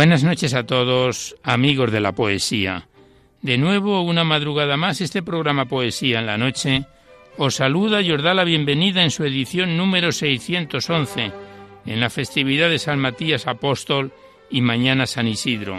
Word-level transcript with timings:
Buenas 0.00 0.24
noches 0.24 0.54
a 0.54 0.64
todos, 0.64 1.36
amigos 1.42 1.92
de 1.92 2.00
la 2.00 2.12
poesía. 2.12 2.88
De 3.42 3.58
nuevo, 3.58 4.00
una 4.00 4.24
madrugada 4.24 4.78
más, 4.78 5.02
este 5.02 5.22
programa 5.22 5.66
Poesía 5.66 6.20
en 6.20 6.24
la 6.24 6.38
Noche 6.38 6.86
os 7.36 7.56
saluda 7.56 8.00
y 8.00 8.10
os 8.10 8.22
da 8.22 8.32
la 8.32 8.44
bienvenida 8.44 9.02
en 9.02 9.10
su 9.10 9.24
edición 9.24 9.76
número 9.76 10.10
611, 10.10 11.32
en 11.84 12.00
la 12.00 12.08
festividad 12.08 12.70
de 12.70 12.78
San 12.78 12.98
Matías 12.98 13.46
Apóstol 13.46 14.10
y 14.50 14.62
mañana 14.62 15.04
San 15.04 15.28
Isidro. 15.28 15.76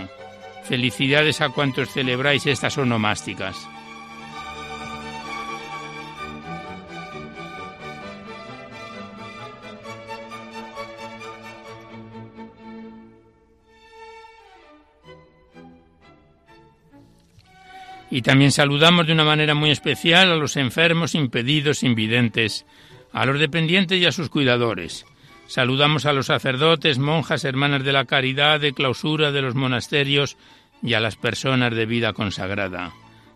Felicidades 0.65 1.41
a 1.41 1.49
cuantos 1.49 1.89
celebráis 1.89 2.45
estas 2.45 2.77
onomásticas. 2.77 3.67
Y 18.11 18.21
también 18.21 18.51
saludamos 18.51 19.07
de 19.07 19.13
una 19.13 19.23
manera 19.23 19.55
muy 19.55 19.71
especial 19.71 20.31
a 20.31 20.35
los 20.35 20.57
enfermos, 20.57 21.15
impedidos, 21.15 21.81
invidentes, 21.81 22.65
a 23.13 23.25
los 23.25 23.39
dependientes 23.39 23.99
y 23.99 24.05
a 24.05 24.11
sus 24.11 24.29
cuidadores. 24.29 25.05
Saludamos 25.47 26.05
a 26.05 26.13
los 26.13 26.27
sacerdotes, 26.27 26.99
monjas, 26.99 27.45
hermanas 27.45 27.83
de 27.83 27.93
la 27.93 28.05
caridad, 28.05 28.59
de 28.59 28.73
clausura 28.73 29.31
de 29.31 29.41
los 29.41 29.55
monasterios 29.55 30.37
y 30.83 30.93
a 30.93 30.99
las 30.99 31.15
personas 31.15 31.73
de 31.73 31.85
vida 31.85 32.11
consagrada. 32.11 32.91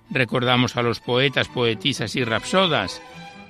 Recordamos 0.10 0.76
a 0.76 0.82
los 0.82 1.00
poetas, 1.00 1.48
poetisas 1.48 2.16
y 2.18 2.24
rapsodas 2.24 3.02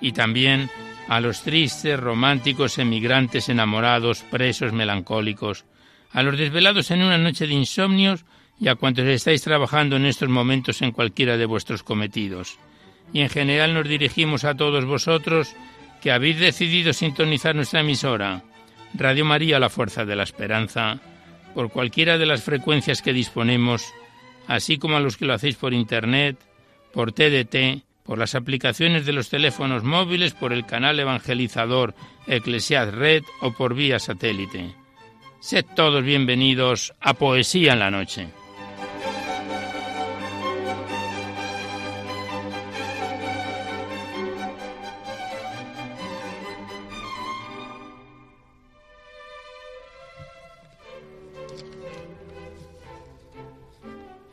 y 0.02 0.12
también 0.12 0.70
a 1.08 1.20
los 1.22 1.42
tristes, 1.42 2.00
románticos, 2.00 2.78
emigrantes, 2.78 3.50
enamorados, 3.50 4.22
presos, 4.22 4.74
melancólicos, 4.74 5.66
a 6.12 6.24
los 6.24 6.38
desvelados 6.38 6.92
en 6.92 7.02
una 7.02 7.18
noche 7.18 7.48
de 7.48 7.54
insomnios 7.54 8.26
y 8.60 8.68
a 8.68 8.76
cuantos 8.76 9.06
estáis 9.06 9.42
trabajando 9.42 9.96
en 9.96 10.06
estos 10.06 10.30
momentos 10.30 10.82
en 10.82 10.92
cualquiera 10.92 11.38
de 11.38 11.46
vuestros 11.46 11.84
cometidos. 11.84 12.58
Y 13.14 13.22
en 13.22 13.30
general 13.30 13.74
nos 13.74 13.88
dirigimos 13.88 14.44
a 14.44 14.56
todos 14.56 14.86
vosotros 14.86 15.56
que 16.02 16.12
habéis 16.12 16.40
decidido 16.40 16.94
sintonizar 16.94 17.56
nuestra 17.56 17.82
emisora, 17.82 18.44
Radio 18.94 19.26
María 19.26 19.60
La 19.60 19.70
Fuerza 19.70 20.06
de 20.06 20.16
la 20.16 20.24
Esperanza, 20.24 21.00
por 21.54 21.72
cualquiera 21.72 22.18
de 22.18 22.26
las 22.26 22.44
frecuencias 22.44 23.02
que 23.02 23.14
disponemos, 23.14 23.94
así 24.48 24.78
como 24.78 24.98
a 24.98 25.00
los 25.00 25.18
que 25.18 25.26
lo 25.26 25.34
hacéis 25.34 25.56
por 25.56 25.74
Internet, 25.74 26.38
por 26.94 27.12
TDT, 27.12 27.84
por 28.04 28.20
las 28.20 28.36
aplicaciones 28.36 29.06
de 29.06 29.14
los 29.14 29.30
teléfonos 29.30 29.84
móviles, 29.84 30.34
por 30.34 30.54
el 30.54 30.66
canal 30.66 31.00
evangelizador 31.00 31.96
Eclesiad 32.28 32.92
Red 32.92 33.24
o 33.42 33.52
por 33.52 33.74
vía 33.74 34.00
satélite. 34.00 34.76
Sed 35.40 35.66
todos 35.76 36.04
bienvenidos 36.04 36.94
a 37.02 37.16
Poesía 37.16 37.74
en 37.74 37.80
la 37.80 37.92
Noche. 37.92 38.28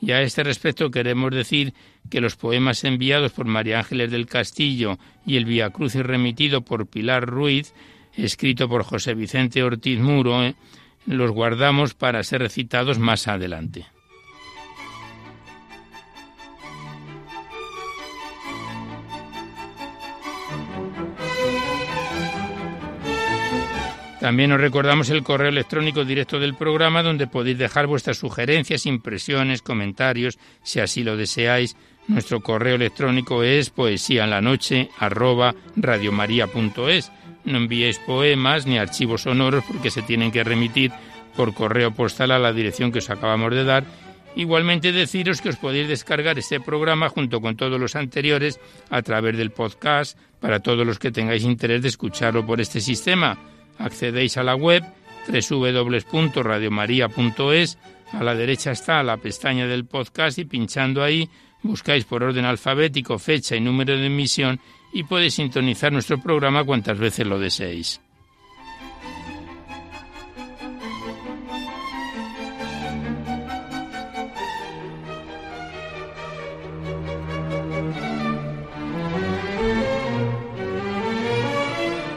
Y 0.00 0.12
a 0.12 0.22
este 0.22 0.42
respecto 0.42 0.90
queremos 0.90 1.30
decir 1.30 1.72
que 2.10 2.20
los 2.20 2.36
poemas 2.36 2.84
enviados 2.84 3.32
por 3.32 3.46
María 3.46 3.78
Ángeles 3.78 4.10
del 4.10 4.26
Castillo 4.26 4.98
y 5.24 5.36
el 5.36 5.44
Via 5.46 5.70
Crucis 5.70 6.02
remitido 6.02 6.62
por 6.62 6.86
Pilar 6.86 7.26
Ruiz, 7.26 7.72
escrito 8.14 8.68
por 8.68 8.84
José 8.84 9.14
Vicente 9.14 9.62
Ortiz 9.62 9.98
Muro, 9.98 10.44
eh, 10.44 10.54
los 11.06 11.30
guardamos 11.30 11.94
para 11.94 12.22
ser 12.22 12.42
recitados 12.42 12.98
más 12.98 13.28
adelante. 13.28 13.86
También 24.26 24.50
os 24.50 24.60
recordamos 24.60 25.08
el 25.10 25.22
correo 25.22 25.50
electrónico 25.50 26.04
directo 26.04 26.40
del 26.40 26.56
programa 26.56 27.04
donde 27.04 27.28
podéis 27.28 27.58
dejar 27.58 27.86
vuestras 27.86 28.18
sugerencias, 28.18 28.84
impresiones, 28.84 29.62
comentarios, 29.62 30.36
si 30.64 30.80
así 30.80 31.04
lo 31.04 31.16
deseáis. 31.16 31.76
Nuestro 32.08 32.40
correo 32.40 32.74
electrónico 32.74 33.44
es 33.44 33.72
noche 34.42 34.90
No 37.44 37.56
enviéis 37.56 38.00
poemas 38.00 38.66
ni 38.66 38.78
archivos 38.78 39.22
sonoros 39.22 39.62
porque 39.62 39.92
se 39.92 40.02
tienen 40.02 40.32
que 40.32 40.42
remitir 40.42 40.90
por 41.36 41.54
correo 41.54 41.92
postal 41.92 42.32
a 42.32 42.40
la 42.40 42.52
dirección 42.52 42.90
que 42.90 42.98
os 42.98 43.10
acabamos 43.10 43.52
de 43.52 43.62
dar. 43.62 43.84
Igualmente 44.34 44.90
deciros 44.90 45.40
que 45.40 45.50
os 45.50 45.56
podéis 45.56 45.86
descargar 45.86 46.36
este 46.36 46.58
programa 46.58 47.08
junto 47.10 47.40
con 47.40 47.56
todos 47.56 47.78
los 47.78 47.94
anteriores 47.94 48.58
a 48.90 49.02
través 49.02 49.36
del 49.36 49.52
podcast 49.52 50.18
para 50.40 50.58
todos 50.58 50.84
los 50.84 50.98
que 50.98 51.12
tengáis 51.12 51.44
interés 51.44 51.80
de 51.80 51.88
escucharlo 51.88 52.44
por 52.44 52.60
este 52.60 52.80
sistema 52.80 53.38
accedéis 53.78 54.36
a 54.36 54.42
la 54.42 54.54
web 54.54 54.84
www.radiomaria.es, 55.28 57.78
a 58.12 58.22
la 58.22 58.34
derecha 58.34 58.70
está 58.70 59.02
la 59.02 59.16
pestaña 59.16 59.66
del 59.66 59.86
podcast 59.86 60.38
y 60.38 60.44
pinchando 60.44 61.02
ahí 61.02 61.28
buscáis 61.62 62.04
por 62.04 62.22
orden 62.22 62.44
alfabético 62.44 63.18
fecha 63.18 63.56
y 63.56 63.60
número 63.60 63.98
de 63.98 64.06
emisión 64.06 64.60
y 64.92 65.04
podéis 65.04 65.34
sintonizar 65.34 65.92
nuestro 65.92 66.18
programa 66.18 66.64
cuantas 66.64 66.98
veces 66.98 67.26
lo 67.26 67.38
deseéis. 67.38 68.00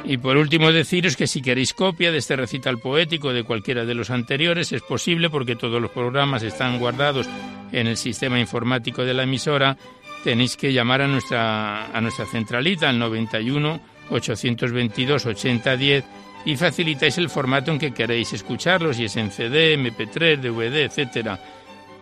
Y 0.10 0.18
por 0.18 0.38
último 0.38 0.72
deciros 0.72 1.16
que 1.16 1.28
si 1.28 1.40
queréis 1.40 1.76
copia 1.76 2.12
de 2.12 2.18
este 2.18 2.36
recital 2.36 2.80
poético 2.80 3.32
de 3.32 3.44
cualquiera 3.44 3.86
de 3.86 3.94
los 3.94 4.10
anteriores 4.10 4.72
es 4.72 4.82
posible 4.82 5.30
porque 5.30 5.56
todos 5.56 5.80
los 5.80 5.92
programas 5.92 6.42
están 6.42 6.80
guardados 6.80 7.30
en 7.72 7.86
el 7.86 7.96
sistema 7.96 8.40
informático 8.40 9.06
de 9.06 9.14
la 9.14 9.22
emisora. 9.22 9.78
Tenéis 10.24 10.58
que 10.58 10.74
llamar 10.74 11.04
a 11.04 11.08
nuestra, 11.08 11.96
a 11.96 12.02
nuestra 12.02 12.26
centralita 12.26 12.90
al 12.90 12.98
91 12.98 13.80
822 14.10 15.28
8010 15.28 16.04
y 16.44 16.56
facilitáis 16.56 17.20
el 17.20 17.30
formato 17.30 17.70
en 17.70 17.78
que 17.78 17.94
queréis 17.94 18.34
escucharlos, 18.34 18.98
si 18.98 19.06
es 19.06 19.16
en 19.16 19.30
CD, 19.30 19.78
MP3, 19.78 20.38
DVD, 20.38 20.86
etcétera. 20.86 21.40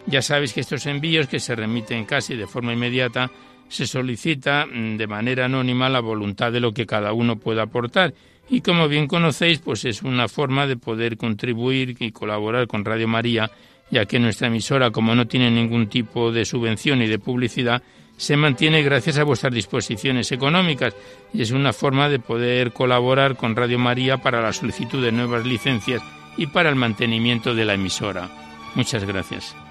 Ya 0.07 0.21
sabéis 0.21 0.53
que 0.53 0.61
estos 0.61 0.85
envíos 0.85 1.27
que 1.27 1.39
se 1.39 1.55
remiten 1.55 2.05
casi 2.05 2.35
de 2.35 2.47
forma 2.47 2.73
inmediata 2.73 3.29
se 3.67 3.85
solicita 3.85 4.65
mm, 4.65 4.97
de 4.97 5.07
manera 5.07 5.45
anónima 5.45 5.89
la 5.89 5.99
voluntad 5.99 6.51
de 6.51 6.61
lo 6.61 6.73
que 6.73 6.85
cada 6.85 7.13
uno 7.13 7.37
pueda 7.37 7.63
aportar 7.63 8.13
y 8.49 8.61
como 8.61 8.87
bien 8.87 9.07
conocéis, 9.07 9.59
pues 9.59 9.85
es 9.85 10.03
una 10.03 10.27
forma 10.27 10.67
de 10.67 10.77
poder 10.77 11.17
contribuir 11.17 11.97
y 11.99 12.11
colaborar 12.11 12.67
con 12.67 12.85
Radio 12.85 13.07
María, 13.07 13.51
ya 13.91 14.05
que 14.05 14.19
nuestra 14.19 14.47
emisora, 14.47 14.91
como 14.91 15.15
no 15.15 15.27
tiene 15.27 15.51
ningún 15.51 15.87
tipo 15.87 16.31
de 16.31 16.45
subvención 16.45 17.01
y 17.01 17.07
de 17.07 17.19
publicidad, 17.19 17.83
se 18.15 18.37
mantiene 18.37 18.81
gracias 18.81 19.17
a 19.17 19.23
vuestras 19.23 19.53
disposiciones 19.53 20.31
económicas 20.31 20.95
y 21.33 21.41
es 21.41 21.51
una 21.51 21.73
forma 21.73 22.09
de 22.09 22.19
poder 22.19 22.71
colaborar 22.71 23.35
con 23.35 23.55
Radio 23.55 23.77
María 23.77 24.17
para 24.17 24.41
la 24.41 24.53
solicitud 24.53 25.03
de 25.03 25.11
nuevas 25.11 25.45
licencias 25.45 26.01
y 26.37 26.47
para 26.47 26.69
el 26.69 26.75
mantenimiento 26.75 27.53
de 27.53 27.65
la 27.65 27.73
emisora. 27.73 28.29
Muchas 28.75 29.03
gracias. 29.05 29.66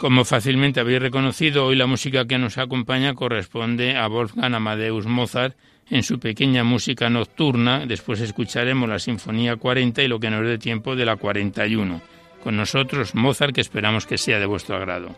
Como 0.00 0.24
fácilmente 0.24 0.78
habéis 0.78 1.02
reconocido, 1.02 1.66
hoy 1.66 1.74
la 1.74 1.86
música 1.86 2.24
que 2.24 2.38
nos 2.38 2.56
acompaña 2.56 3.14
corresponde 3.14 3.96
a 3.96 4.06
Wolfgang 4.06 4.54
Amadeus 4.54 5.06
Mozart 5.06 5.56
en 5.90 6.04
su 6.04 6.20
pequeña 6.20 6.62
música 6.62 7.10
nocturna. 7.10 7.84
Después 7.84 8.20
escucharemos 8.20 8.88
la 8.88 9.00
Sinfonía 9.00 9.56
40 9.56 10.00
y 10.02 10.08
lo 10.08 10.20
que 10.20 10.30
nos 10.30 10.46
dé 10.46 10.56
tiempo 10.56 10.94
de 10.94 11.04
la 11.04 11.16
41. 11.16 12.00
Con 12.44 12.56
nosotros 12.56 13.16
Mozart, 13.16 13.52
que 13.52 13.60
esperamos 13.60 14.06
que 14.06 14.18
sea 14.18 14.38
de 14.38 14.46
vuestro 14.46 14.76
agrado. 14.76 15.16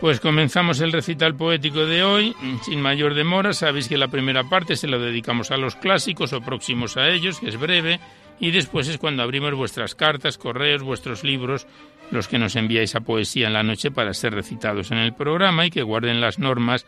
Pues 0.00 0.18
comenzamos 0.18 0.80
el 0.80 0.92
recital 0.92 1.34
poético 1.34 1.84
de 1.84 2.02
hoy, 2.02 2.34
sin 2.62 2.80
mayor 2.80 3.12
demora. 3.12 3.52
Sabéis 3.52 3.86
que 3.86 3.98
la 3.98 4.08
primera 4.08 4.44
parte 4.44 4.74
se 4.74 4.88
la 4.88 4.96
dedicamos 4.96 5.50
a 5.50 5.58
los 5.58 5.76
clásicos 5.76 6.32
o 6.32 6.40
próximos 6.40 6.96
a 6.96 7.10
ellos, 7.10 7.38
que 7.38 7.50
es 7.50 7.58
breve, 7.58 8.00
y 8.40 8.50
después 8.50 8.88
es 8.88 8.96
cuando 8.96 9.22
abrimos 9.22 9.54
vuestras 9.54 9.94
cartas, 9.94 10.38
correos, 10.38 10.82
vuestros 10.82 11.22
libros, 11.22 11.66
los 12.10 12.28
que 12.28 12.38
nos 12.38 12.56
enviáis 12.56 12.94
a 12.94 13.00
poesía 13.00 13.48
en 13.48 13.52
la 13.52 13.62
noche 13.62 13.90
para 13.90 14.14
ser 14.14 14.32
recitados 14.32 14.90
en 14.90 14.98
el 14.98 15.12
programa 15.12 15.66
y 15.66 15.70
que 15.70 15.82
guarden 15.82 16.22
las 16.22 16.38
normas 16.38 16.86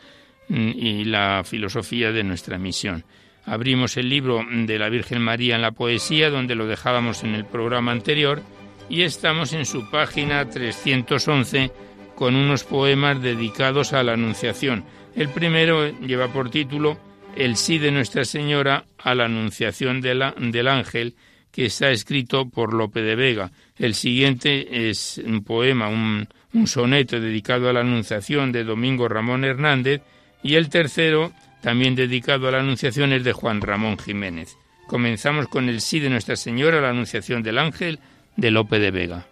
mm, 0.48 0.70
y 0.74 1.04
la 1.04 1.42
filosofía 1.44 2.12
de 2.12 2.24
nuestra 2.24 2.56
misión. 2.56 3.04
Abrimos 3.44 3.98
el 3.98 4.08
libro 4.08 4.42
de 4.50 4.78
la 4.78 4.88
Virgen 4.88 5.20
María 5.20 5.56
en 5.56 5.62
la 5.62 5.72
poesía, 5.72 6.30
donde 6.30 6.54
lo 6.54 6.66
dejábamos 6.66 7.24
en 7.24 7.34
el 7.34 7.44
programa 7.44 7.92
anterior, 7.92 8.40
y 8.88 9.02
estamos 9.02 9.52
en 9.52 9.66
su 9.66 9.90
página 9.90 10.48
311 10.48 11.91
con 12.14 12.36
unos 12.36 12.64
poemas 12.64 13.22
dedicados 13.22 13.92
a 13.92 14.02
la 14.02 14.12
Anunciación. 14.12 14.84
El 15.14 15.28
primero 15.28 15.88
lleva 16.00 16.28
por 16.28 16.50
título 16.50 16.98
El 17.36 17.56
sí 17.56 17.78
de 17.78 17.90
Nuestra 17.90 18.24
Señora 18.24 18.84
a 18.98 19.14
la 19.14 19.26
Anunciación 19.26 20.00
del 20.00 20.68
Ángel, 20.68 21.14
que 21.50 21.66
está 21.66 21.90
escrito 21.90 22.48
por 22.48 22.72
Lope 22.72 23.02
de 23.02 23.14
Vega. 23.14 23.52
El 23.76 23.94
siguiente 23.94 24.88
es 24.88 25.20
un 25.24 25.44
poema, 25.44 25.88
un, 25.88 26.28
soneto 26.66 27.20
dedicado 27.20 27.68
a 27.68 27.72
la 27.72 27.80
Anunciación 27.80 28.52
de 28.52 28.64
Domingo 28.64 29.08
Ramón 29.08 29.44
Hernández, 29.44 30.02
y 30.42 30.54
el 30.54 30.70
tercero, 30.70 31.32
también 31.62 31.94
dedicado 31.94 32.48
a 32.48 32.52
la 32.52 32.60
Anunciación, 32.60 33.12
es 33.12 33.22
de 33.22 33.32
Juan 33.32 33.60
Ramón 33.60 33.98
Jiménez. 33.98 34.56
Comenzamos 34.86 35.46
con 35.48 35.68
el 35.68 35.80
sí 35.80 36.00
de 36.00 36.10
Nuestra 36.10 36.36
Señora 36.36 36.78
a 36.78 36.82
la 36.82 36.90
Anunciación 36.90 37.42
del 37.42 37.58
Ángel 37.58 38.00
de 38.36 38.50
Lope 38.50 38.78
de 38.78 38.90
Vega. 38.90 39.26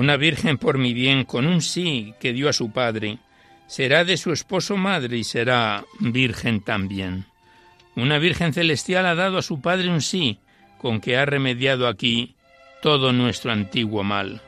Una 0.00 0.16
virgen 0.16 0.56
por 0.56 0.78
mi 0.78 0.94
bien, 0.94 1.26
con 1.26 1.46
un 1.46 1.60
sí 1.60 2.14
que 2.18 2.32
dio 2.32 2.48
a 2.48 2.54
su 2.54 2.72
padre, 2.72 3.18
será 3.66 4.02
de 4.02 4.16
su 4.16 4.32
esposo 4.32 4.78
madre 4.78 5.18
y 5.18 5.24
será 5.24 5.84
virgen 5.98 6.62
también. 6.62 7.26
Una 7.96 8.16
virgen 8.16 8.54
celestial 8.54 9.04
ha 9.04 9.14
dado 9.14 9.36
a 9.36 9.42
su 9.42 9.60
padre 9.60 9.90
un 9.90 10.00
sí, 10.00 10.38
con 10.78 11.02
que 11.02 11.18
ha 11.18 11.26
remediado 11.26 11.86
aquí 11.86 12.34
todo 12.80 13.12
nuestro 13.12 13.52
antiguo 13.52 14.02
mal. 14.02 14.40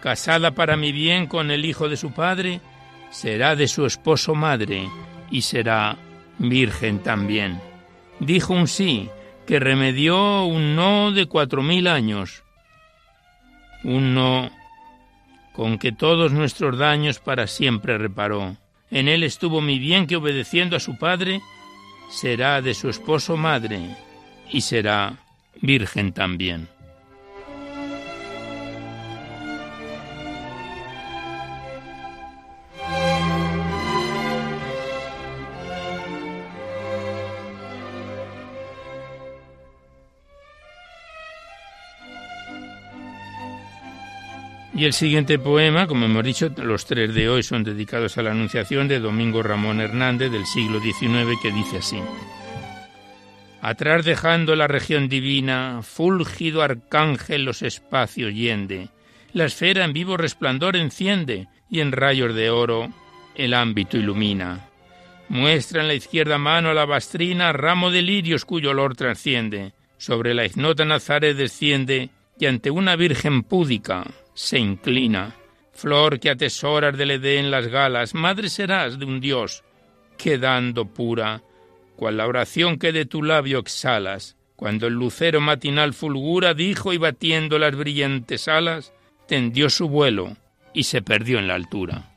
Casada 0.00 0.52
para 0.52 0.78
mi 0.78 0.92
bien 0.92 1.26
con 1.26 1.50
el 1.50 1.66
hijo 1.66 1.90
de 1.90 1.98
su 1.98 2.12
padre, 2.12 2.62
será 3.10 3.54
de 3.54 3.68
su 3.68 3.84
esposo 3.84 4.34
madre 4.34 4.88
y 5.30 5.42
será 5.42 5.98
virgen 6.38 7.00
también. 7.00 7.60
Dijo 8.18 8.54
un 8.54 8.66
sí, 8.66 9.10
que 9.46 9.60
remedió 9.60 10.46
un 10.46 10.74
no 10.74 11.12
de 11.12 11.26
cuatro 11.26 11.62
mil 11.62 11.86
años. 11.86 12.44
Un 13.84 14.14
no 14.14 14.55
con 15.56 15.78
que 15.78 15.90
todos 15.90 16.32
nuestros 16.32 16.76
daños 16.76 17.18
para 17.18 17.46
siempre 17.46 17.96
reparó. 17.96 18.56
En 18.90 19.08
él 19.08 19.22
estuvo 19.22 19.62
mi 19.62 19.78
bien 19.78 20.06
que 20.06 20.16
obedeciendo 20.16 20.76
a 20.76 20.80
su 20.80 20.98
padre, 20.98 21.40
será 22.10 22.60
de 22.60 22.74
su 22.74 22.90
esposo 22.90 23.38
madre 23.38 23.96
y 24.50 24.60
será 24.60 25.18
virgen 25.62 26.12
también. 26.12 26.68
Y 44.76 44.84
el 44.84 44.92
siguiente 44.92 45.38
poema, 45.38 45.86
como 45.86 46.04
hemos 46.04 46.22
dicho, 46.22 46.50
los 46.58 46.84
tres 46.84 47.14
de 47.14 47.30
hoy 47.30 47.42
son 47.42 47.64
dedicados 47.64 48.18
a 48.18 48.22
la 48.22 48.32
Anunciación 48.32 48.88
de 48.88 49.00
Domingo 49.00 49.42
Ramón 49.42 49.80
Hernández 49.80 50.30
del 50.30 50.44
siglo 50.44 50.80
XIX, 50.80 51.40
que 51.40 51.50
dice 51.50 51.78
así. 51.78 51.98
Atrás 53.62 54.04
dejando 54.04 54.54
la 54.54 54.66
región 54.66 55.08
divina, 55.08 55.80
fúlgido 55.82 56.60
arcángel 56.60 57.46
los 57.46 57.62
espacios 57.62 58.34
yende, 58.34 58.90
la 59.32 59.46
esfera 59.46 59.82
en 59.82 59.94
vivo 59.94 60.18
resplandor 60.18 60.76
enciende 60.76 61.48
y 61.70 61.80
en 61.80 61.92
rayos 61.92 62.34
de 62.34 62.50
oro 62.50 62.92
el 63.34 63.54
ámbito 63.54 63.96
ilumina. 63.96 64.68
Muestra 65.30 65.80
en 65.80 65.88
la 65.88 65.94
izquierda 65.94 66.36
mano 66.36 66.74
la 66.74 66.84
bastrina 66.84 67.50
ramo 67.54 67.90
de 67.90 68.02
lirios 68.02 68.44
cuyo 68.44 68.72
olor 68.72 68.94
trasciende. 68.94 69.72
Sobre 69.96 70.34
la 70.34 70.44
ignota 70.44 70.84
Nazaret 70.84 71.34
desciende 71.34 72.10
y 72.38 72.44
ante 72.44 72.70
una 72.70 72.94
virgen 72.94 73.42
púdica 73.42 74.04
se 74.36 74.58
inclina. 74.58 75.34
Flor 75.72 76.20
que 76.20 76.30
atesoras 76.30 76.96
del 76.96 77.10
Edén 77.10 77.50
las 77.50 77.66
galas, 77.66 78.14
madre 78.14 78.48
serás 78.48 78.98
de 78.98 79.04
un 79.04 79.20
Dios, 79.20 79.64
quedando 80.16 80.86
pura, 80.86 81.42
cual 81.96 82.18
la 82.18 82.26
oración 82.26 82.78
que 82.78 82.92
de 82.92 83.06
tu 83.06 83.22
labio 83.22 83.58
exhalas. 83.58 84.36
Cuando 84.54 84.86
el 84.86 84.94
lucero 84.94 85.40
matinal 85.40 85.92
fulgura, 85.92 86.54
dijo 86.54 86.92
y 86.92 86.98
batiendo 86.98 87.58
las 87.58 87.74
brillantes 87.74 88.48
alas, 88.48 88.92
tendió 89.26 89.68
su 89.68 89.88
vuelo 89.88 90.36
y 90.72 90.84
se 90.84 91.02
perdió 91.02 91.38
en 91.38 91.48
la 91.48 91.54
altura. 91.54 92.15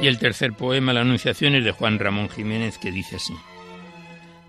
Y 0.00 0.06
el 0.06 0.18
tercer 0.18 0.52
poema, 0.52 0.92
La 0.92 1.00
Anunciación, 1.00 1.54
es 1.54 1.64
de 1.64 1.72
Juan 1.72 1.98
Ramón 1.98 2.28
Jiménez, 2.28 2.78
que 2.78 2.92
dice 2.92 3.16
así. 3.16 3.34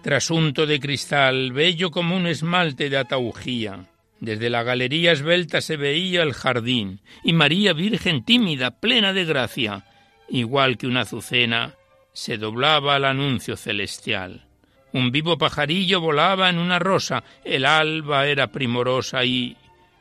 Trasunto 0.03 0.65
de 0.65 0.79
cristal, 0.79 1.51
bello 1.51 1.91
como 1.91 2.15
un 2.15 2.27
esmalte 2.27 2.89
de 2.89 2.97
ataugía, 2.97 3.89
desde 4.19 4.49
la 4.49 4.63
galería 4.63 5.13
esbelta 5.13 5.61
se 5.61 5.77
veía 5.77 6.23
el 6.23 6.33
jardín, 6.33 7.01
y 7.23 7.33
María 7.33 7.73
Virgen 7.73 8.23
tímida, 8.23 8.79
plena 8.79 9.13
de 9.13 9.25
gracia, 9.25 9.85
igual 10.29 10.77
que 10.77 10.87
una 10.87 11.01
azucena, 11.01 11.75
se 12.13 12.37
doblaba 12.37 12.95
al 12.95 13.05
anuncio 13.05 13.55
celestial. 13.55 14.45
Un 14.91 15.11
vivo 15.11 15.37
pajarillo 15.37 16.01
volaba 16.01 16.49
en 16.49 16.57
una 16.57 16.79
rosa, 16.79 17.23
el 17.45 17.65
alba 17.65 18.27
era 18.27 18.47
primorosa 18.47 19.23
y, 19.23 19.55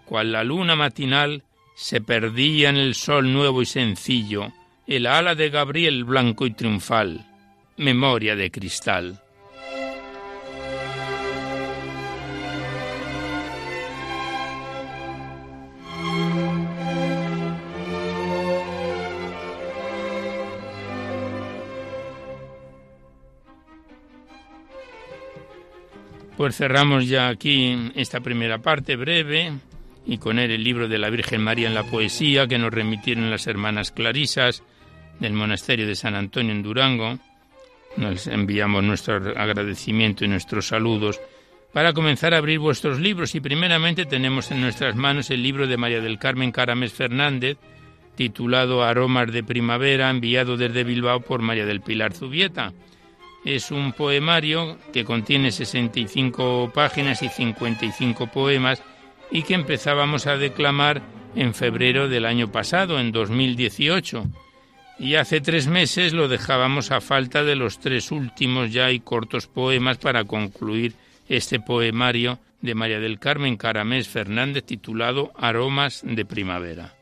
cual 0.05 0.33
la 0.33 0.43
luna 0.43 0.75
matinal, 0.75 1.45
se 1.77 2.01
perdía 2.01 2.71
en 2.71 2.77
el 2.77 2.95
sol 2.95 3.33
nuevo 3.33 3.63
y 3.63 3.67
sencillo, 3.67 4.53
el 4.89 5.07
ala 5.07 5.35
de 5.35 5.51
Gabriel 5.51 6.05
blanco 6.05 6.47
y 6.47 6.53
triunfal, 6.53 7.27
memoria 7.77 8.35
de 8.35 8.51
cristal. 8.51 9.21
Pues 26.39 26.57
cerramos 26.57 27.07
ya 27.07 27.29
aquí 27.29 27.93
esta 27.95 28.21
primera 28.21 28.63
parte 28.63 28.97
breve 28.97 29.53
y 30.07 30.17
con 30.17 30.39
él 30.39 30.51
el 30.51 30.65
libro 30.65 30.89
de 30.89 30.97
la 30.97 31.11
Virgen 31.11 31.43
María 31.43 31.69
en 31.69 31.75
la 31.75 31.85
poesía 31.85 32.47
que 32.47 32.57
nos 32.57 32.73
remitieron 32.73 33.31
las 33.31 33.47
hermanas 33.47 33.93
Clarisas 33.93 34.63
del 35.21 35.33
monasterio 35.33 35.87
de 35.87 35.97
San 35.97 36.15
Antonio 36.15 36.53
en 36.53 36.63
Durango. 36.63 37.19
Nos 37.97 38.27
enviamos 38.27 38.85
nuestro 38.85 39.17
agradecimiento 39.17 40.25
y 40.25 40.29
nuestros 40.29 40.69
saludos 40.69 41.21
para 41.73 41.93
comenzar 41.93 42.35
a 42.35 42.39
abrir 42.39 42.59
vuestros 42.59 43.01
libros 43.01 43.35
y 43.35 43.41
primeramente 43.41 44.05
tenemos 44.05 44.51
en 44.51 44.61
nuestras 44.61 44.97
manos 44.97 45.31
el 45.31 45.43
libro 45.43 45.67
de 45.67 45.77
María 45.77 46.01
del 46.01 46.19
Carmen 46.19 46.53
Caramés 46.53 46.93
Fernández 46.93 47.59
titulado 48.15 48.83
Aromas 48.83 49.33
de 49.33 49.45
Primavera 49.45 50.11
enviado 50.11 50.57
desde 50.57 50.85
Bilbao 50.85 51.21
por 51.21 51.43
María 51.43 51.67
del 51.67 51.81
Pilar 51.81 52.15
Zubieta 52.15 52.73
es 53.45 53.71
un 53.71 53.93
poemario 53.93 54.79
que 54.93 55.05
contiene 55.05 55.51
65 55.51 56.71
páginas 56.75 57.23
y 57.23 57.29
55 57.29 58.27
poemas 58.27 58.83
y 59.31 59.43
que 59.43 59.55
empezábamos 59.55 60.27
a 60.27 60.37
declamar 60.37 61.03
en 61.35 61.55
febrero 61.55 62.09
del 62.09 62.25
año 62.25 62.51
pasado, 62.51 62.99
en 62.99 63.13
2018. 63.13 64.25
Y 64.99 65.15
hace 65.15 65.41
tres 65.41 65.69
meses 65.69 66.13
lo 66.13 66.27
dejábamos 66.27 66.91
a 66.91 67.01
falta 67.01 67.45
de 67.45 67.55
los 67.55 67.79
tres 67.79 68.11
últimos 68.11 68.73
ya 68.73 68.91
y 68.91 68.99
cortos 68.99 69.47
poemas 69.47 69.99
para 69.99 70.25
concluir 70.25 70.95
este 71.29 71.61
poemario 71.61 72.41
de 72.61 72.75
María 72.75 72.99
del 72.99 73.21
Carmen 73.21 73.57
Caramés 73.57 74.09
Fernández 74.09 74.65
titulado 74.65 75.33
Aromas 75.37 76.03
de 76.05 76.25
Primavera. 76.25 76.98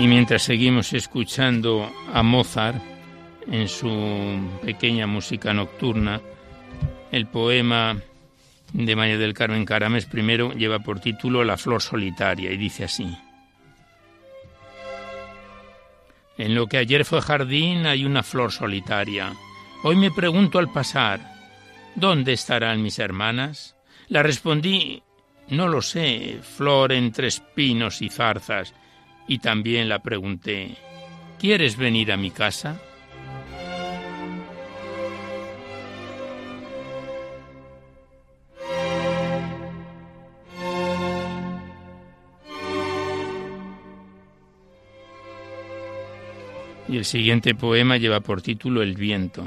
Y 0.00 0.08
mientras 0.08 0.44
seguimos 0.44 0.94
escuchando 0.94 1.92
a 2.10 2.22
Mozart 2.22 2.82
en 3.46 3.68
su 3.68 4.48
pequeña 4.64 5.06
música 5.06 5.52
nocturna, 5.52 6.22
el 7.12 7.26
poema 7.26 8.00
de 8.72 8.96
María 8.96 9.18
del 9.18 9.34
Carmen 9.34 9.66
Carames 9.66 10.06
primero 10.06 10.54
lleva 10.54 10.78
por 10.78 11.00
título 11.00 11.44
La 11.44 11.58
flor 11.58 11.82
solitaria 11.82 12.50
y 12.50 12.56
dice 12.56 12.84
así. 12.84 13.14
En 16.38 16.54
lo 16.54 16.66
que 16.66 16.78
ayer 16.78 17.04
fue 17.04 17.20
jardín 17.20 17.84
hay 17.84 18.06
una 18.06 18.22
flor 18.22 18.52
solitaria. 18.52 19.34
Hoy 19.82 19.96
me 19.96 20.10
pregunto 20.10 20.58
al 20.58 20.72
pasar, 20.72 21.20
¿dónde 21.94 22.32
estarán 22.32 22.82
mis 22.82 22.98
hermanas? 22.98 23.76
La 24.08 24.22
respondí, 24.22 25.02
no 25.48 25.68
lo 25.68 25.82
sé, 25.82 26.40
flor 26.42 26.90
entre 26.92 27.28
espinos 27.28 28.00
y 28.00 28.08
zarzas, 28.08 28.72
y 29.30 29.38
también 29.38 29.88
la 29.88 30.00
pregunté, 30.02 30.76
¿quieres 31.38 31.76
venir 31.76 32.10
a 32.10 32.16
mi 32.16 32.32
casa? 32.32 32.80
Y 46.88 46.96
el 46.96 47.04
siguiente 47.04 47.54
poema 47.54 47.98
lleva 47.98 48.18
por 48.18 48.42
título 48.42 48.82
El 48.82 48.96
viento. 48.96 49.46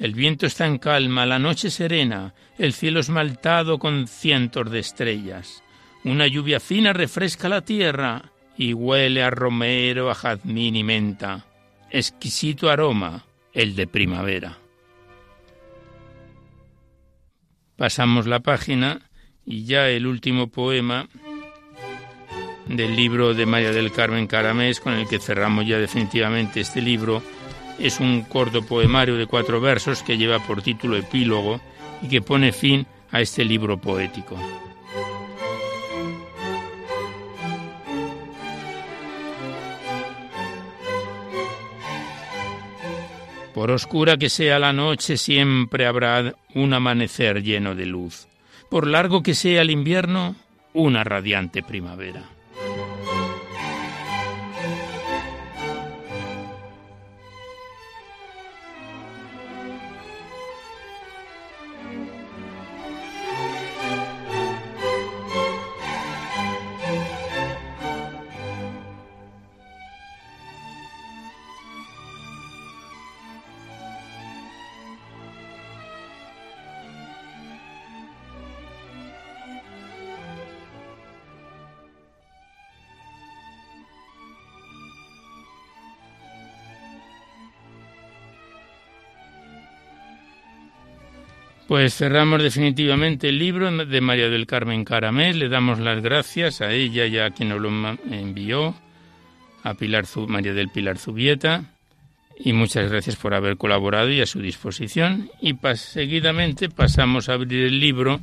El 0.00 0.14
viento 0.14 0.46
está 0.46 0.66
en 0.66 0.78
calma, 0.78 1.26
la 1.26 1.38
noche 1.38 1.70
serena, 1.70 2.34
el 2.58 2.72
cielo 2.72 2.98
esmaltado 2.98 3.78
con 3.78 4.08
cientos 4.08 4.68
de 4.68 4.80
estrellas. 4.80 5.62
Una 6.02 6.26
lluvia 6.26 6.58
fina 6.58 6.92
refresca 6.92 7.48
la 7.48 7.60
tierra, 7.60 8.32
y 8.58 8.72
huele 8.72 9.22
a 9.22 9.30
romero, 9.30 10.10
a 10.10 10.14
jazmín 10.14 10.76
y 10.76 10.84
menta. 10.84 11.44
Exquisito 11.90 12.70
aroma, 12.70 13.24
el 13.52 13.76
de 13.76 13.86
primavera. 13.86 14.58
Pasamos 17.76 18.26
la 18.26 18.40
página 18.40 19.10
y 19.44 19.64
ya 19.64 19.88
el 19.88 20.06
último 20.06 20.48
poema 20.48 21.08
del 22.66 22.96
libro 22.96 23.34
de 23.34 23.46
María 23.46 23.70
del 23.70 23.92
Carmen 23.92 24.26
Caramés, 24.26 24.80
con 24.80 24.94
el 24.94 25.06
que 25.06 25.20
cerramos 25.20 25.66
ya 25.66 25.78
definitivamente 25.78 26.60
este 26.60 26.80
libro, 26.80 27.22
es 27.78 28.00
un 28.00 28.22
corto 28.22 28.62
poemario 28.62 29.16
de 29.16 29.26
cuatro 29.26 29.60
versos 29.60 30.02
que 30.02 30.16
lleva 30.16 30.38
por 30.40 30.62
título 30.62 30.96
Epílogo 30.96 31.60
y 32.02 32.08
que 32.08 32.22
pone 32.22 32.52
fin 32.52 32.86
a 33.12 33.20
este 33.20 33.44
libro 33.44 33.78
poético. 33.78 34.36
Por 43.56 43.70
oscura 43.70 44.18
que 44.18 44.28
sea 44.28 44.58
la 44.58 44.74
noche, 44.74 45.16
siempre 45.16 45.86
habrá 45.86 46.34
un 46.52 46.74
amanecer 46.74 47.42
lleno 47.42 47.74
de 47.74 47.86
luz. 47.86 48.28
Por 48.70 48.86
largo 48.86 49.22
que 49.22 49.32
sea 49.32 49.62
el 49.62 49.70
invierno, 49.70 50.36
una 50.74 51.04
radiante 51.04 51.62
primavera. 51.62 52.35
Pues 91.66 91.96
cerramos 91.96 92.40
definitivamente 92.44 93.28
el 93.28 93.40
libro 93.40 93.68
de 93.68 94.00
María 94.00 94.28
del 94.28 94.46
Carmen 94.46 94.84
Caramés. 94.84 95.34
Le 95.34 95.48
damos 95.48 95.80
las 95.80 96.00
gracias 96.00 96.60
a 96.60 96.70
ella 96.70 97.06
y 97.06 97.18
a 97.18 97.30
quien 97.30 97.48
nos 97.48 97.60
lo 97.60 97.70
envió, 98.08 98.76
a 99.64 99.74
Pilar 99.74 100.04
María 100.28 100.54
del 100.54 100.68
Pilar 100.68 100.96
Zubieta. 100.96 101.64
Y 102.38 102.52
muchas 102.52 102.88
gracias 102.88 103.16
por 103.16 103.34
haber 103.34 103.56
colaborado 103.56 104.10
y 104.10 104.20
a 104.20 104.26
su 104.26 104.40
disposición. 104.40 105.28
Y 105.40 105.56
seguidamente 105.74 106.68
pasamos 106.68 107.28
a 107.28 107.32
abrir 107.32 107.64
el 107.64 107.80
libro 107.80 108.20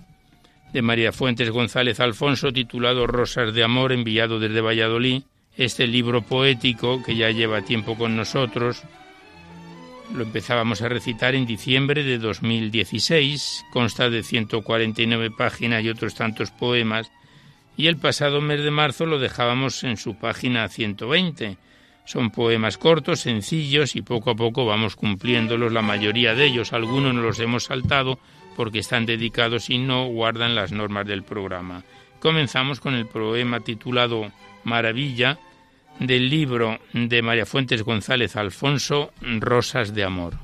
de 0.71 0.81
María 0.81 1.12
Fuentes 1.12 1.50
González 1.50 2.00
Alfonso 2.00 2.53
titulado 2.53 3.07
Rosas 3.07 3.53
de 3.53 3.65
Amor 3.65 3.91
enviado 3.91 4.39
desde 4.39 4.62
Valladolid. 4.62 5.23
Este 5.57 5.85
libro 5.85 6.21
poético 6.21 7.03
que 7.03 7.17
ya 7.17 7.29
lleva 7.29 7.62
tiempo 7.62 7.97
con 7.97 8.15
nosotros 8.15 8.83
lo 10.12 10.24
empezábamos 10.24 10.81
a 10.81 10.89
recitar 10.89 11.36
en 11.36 11.45
diciembre 11.45 12.03
de 12.03 12.17
2016, 12.17 13.65
consta 13.72 14.10
de 14.10 14.24
149 14.24 15.31
páginas 15.31 15.83
y 15.83 15.89
otros 15.89 16.15
tantos 16.15 16.51
poemas, 16.51 17.12
y 17.77 17.88
el 17.88 17.98
pasado 17.98 18.41
mes 18.41 18.63
de 18.63 18.72
marzo 18.72 19.05
lo 19.05 19.19
dejábamos 19.19 19.83
en 19.83 19.98
su 19.98 20.15
página 20.15 20.67
120. 20.67 21.57
Son 22.05 22.31
poemas 22.31 22.77
cortos, 22.77 23.22
sencillos 23.22 23.95
y 23.95 24.01
poco 24.01 24.31
a 24.31 24.36
poco 24.36 24.65
vamos 24.65 24.95
cumpliéndolos, 24.95 25.72
la 25.72 25.81
mayoría 25.81 26.36
de 26.36 26.45
ellos, 26.45 26.74
algunos 26.74 27.13
nos 27.13 27.24
los 27.24 27.39
hemos 27.39 27.65
saltado 27.65 28.19
porque 28.55 28.79
están 28.79 29.05
dedicados 29.05 29.69
y 29.69 29.77
no 29.77 30.05
guardan 30.07 30.53
las 30.53 30.72
normas 30.72 31.07
del 31.07 31.24
programa. 31.24 31.83
Comenzamos 32.19 32.79
con 32.79 32.93
el 32.93 33.07
poema 33.07 33.62
titulado 33.62 34.31
Maravilla, 34.63 35.39
del 36.00 36.29
libro 36.29 36.79
de 36.93 37.21
María 37.21 37.45
Fuentes 37.45 37.83
González 37.83 38.35
Alfonso, 38.35 39.12
Rosas 39.21 39.93
de 39.93 40.03
Amor. 40.03 40.38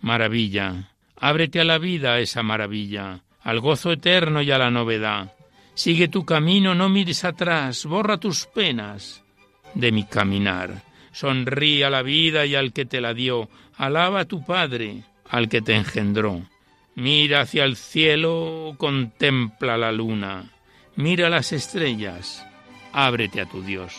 Maravilla, 0.00 0.90
ábrete 1.16 1.60
a 1.60 1.64
la 1.64 1.76
vida 1.76 2.18
esa 2.18 2.42
maravilla, 2.42 3.24
al 3.42 3.60
gozo 3.60 3.92
eterno 3.92 4.40
y 4.40 4.50
a 4.50 4.56
la 4.56 4.70
novedad. 4.70 5.34
Sigue 5.74 6.08
tu 6.08 6.24
camino, 6.24 6.74
no 6.74 6.88
mires 6.88 7.24
atrás, 7.24 7.84
borra 7.84 8.18
tus 8.18 8.46
penas 8.46 9.22
de 9.74 9.92
mi 9.92 10.04
caminar. 10.04 10.82
Sonríe 11.12 11.84
a 11.84 11.90
la 11.90 12.02
vida 12.02 12.46
y 12.46 12.54
al 12.54 12.72
que 12.72 12.84
te 12.84 13.00
la 13.00 13.12
dio, 13.12 13.48
Alaba 13.78 14.20
a 14.20 14.24
tu 14.24 14.44
Padre, 14.44 15.04
al 15.30 15.48
que 15.48 15.62
te 15.62 15.76
engendró. 15.76 16.42
Mira 16.96 17.42
hacia 17.42 17.62
el 17.62 17.76
cielo, 17.76 18.74
contempla 18.76 19.78
la 19.78 19.92
luna. 19.92 20.50
mira 20.96 21.30
las 21.30 21.52
estrellas, 21.52 22.44
ábrete 22.92 23.40
a 23.40 23.46
tu 23.46 23.62
Dios. 23.62 23.94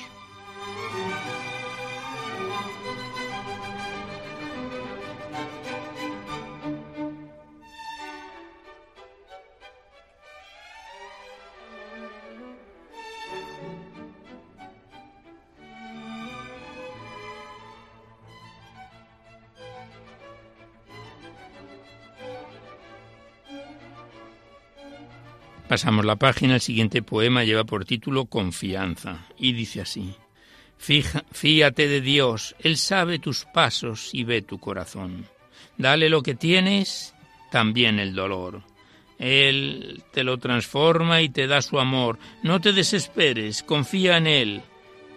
Pasamos 25.80 26.04
la 26.04 26.18
página, 26.18 26.56
el 26.56 26.60
siguiente 26.60 27.02
poema 27.02 27.46
lleva 27.46 27.64
por 27.64 27.86
título 27.86 28.26
Confianza 28.26 29.26
y 29.38 29.54
dice 29.54 29.80
así. 29.80 30.14
Fíate 30.78 31.88
de 31.88 32.02
Dios, 32.02 32.54
Él 32.60 32.76
sabe 32.76 33.18
tus 33.18 33.46
pasos 33.46 34.10
y 34.12 34.26
ve 34.26 34.42
tu 34.42 34.60
corazón. 34.60 35.26
Dale 35.78 36.10
lo 36.10 36.22
que 36.22 36.36
tienes, 36.36 37.16
también 37.50 37.98
el 37.98 38.14
dolor. 38.14 38.64
Él 39.20 40.04
te 40.12 40.26
lo 40.26 40.38
transforma 40.38 41.22
y 41.22 41.30
te 41.30 41.48
da 41.48 41.62
su 41.62 41.80
amor. 41.80 42.20
No 42.44 42.60
te 42.60 42.74
desesperes, 42.74 43.64
confía 43.64 44.18
en 44.18 44.28
Él. 44.28 44.62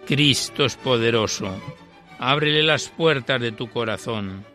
Cristo 0.07 0.63
es 0.63 0.77
poderoso. 0.77 1.61
Ábrele 2.19 2.63
las 2.63 2.87
puertas 2.87 3.41
de 3.41 3.51
tu 3.51 3.69
corazón. 3.69 4.45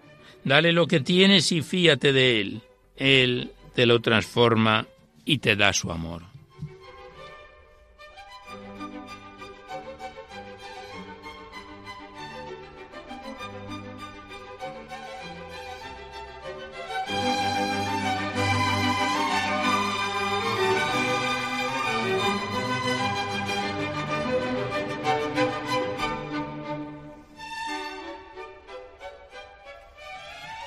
Dale 0.42 0.72
lo 0.72 0.86
que 0.86 1.00
tienes 1.00 1.52
y 1.52 1.60
fíate 1.60 2.14
de 2.14 2.40
Él. 2.40 2.62
Él 2.96 3.52
te 3.74 3.84
lo 3.84 4.00
transforma 4.00 4.86
y 5.28 5.36
te 5.36 5.56
da 5.56 5.74
su 5.74 5.92
amor. 5.92 6.22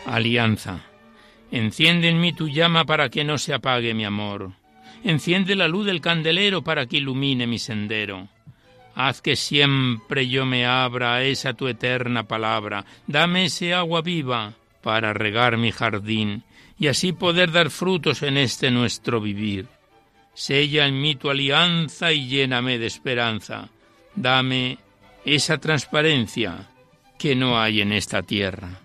Alianza. 0.05 0.90
Enciende 1.51 2.09
en 2.09 2.19
mí 2.19 2.33
tu 2.33 2.47
llama 2.47 2.85
para 2.85 3.09
que 3.09 3.23
no 3.23 3.37
se 3.37 3.53
apague 3.53 3.93
mi 3.93 4.05
amor. 4.05 4.53
Enciende 5.03 5.55
la 5.55 5.67
luz 5.67 5.85
del 5.85 6.01
candelero 6.01 6.63
para 6.63 6.85
que 6.85 6.97
ilumine 6.97 7.47
mi 7.47 7.59
sendero. 7.59 8.29
Haz 8.95 9.21
que 9.21 9.35
siempre 9.35 10.27
yo 10.27 10.45
me 10.45 10.65
abra 10.65 11.15
a 11.15 11.23
esa 11.23 11.53
tu 11.53 11.67
eterna 11.67 12.23
palabra. 12.23 12.85
Dame 13.07 13.45
ese 13.45 13.73
agua 13.73 14.01
viva 14.01 14.53
para 14.81 15.13
regar 15.13 15.57
mi 15.57 15.71
jardín 15.71 16.43
y 16.77 16.87
así 16.87 17.13
poder 17.13 17.51
dar 17.51 17.69
frutos 17.69 18.23
en 18.23 18.37
este 18.37 18.71
nuestro 18.71 19.21
vivir. 19.21 19.67
Sella 20.33 20.87
en 20.87 20.99
mí 21.01 21.15
tu 21.15 21.29
alianza 21.29 22.11
y 22.11 22.27
lléname 22.27 22.79
de 22.79 22.87
esperanza. 22.87 23.69
Dame 24.15 24.77
esa 25.25 25.57
transparencia 25.57 26.69
que 27.17 27.35
no 27.35 27.59
hay 27.59 27.81
en 27.81 27.91
esta 27.91 28.23
tierra. 28.23 28.80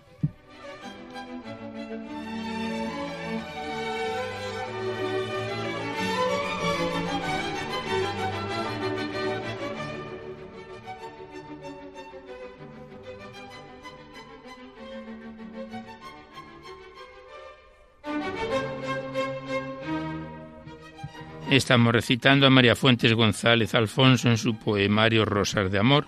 Estamos 21.49 21.93
recitando 21.93 22.45
a 22.45 22.49
María 22.49 22.75
Fuentes 22.75 23.13
González 23.13 23.73
Alfonso 23.73 24.27
en 24.27 24.37
su 24.37 24.55
poemario 24.55 25.23
Rosas 25.23 25.71
de 25.71 25.79
Amor. 25.79 26.05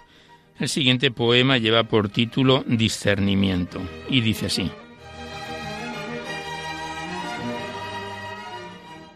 El 0.59 0.67
siguiente 0.67 1.11
poema 1.11 1.57
lleva 1.57 1.85
por 1.85 2.09
título 2.09 2.65
Discernimiento 2.67 3.79
y 4.09 4.19
dice 4.19 4.47
así. 4.47 4.69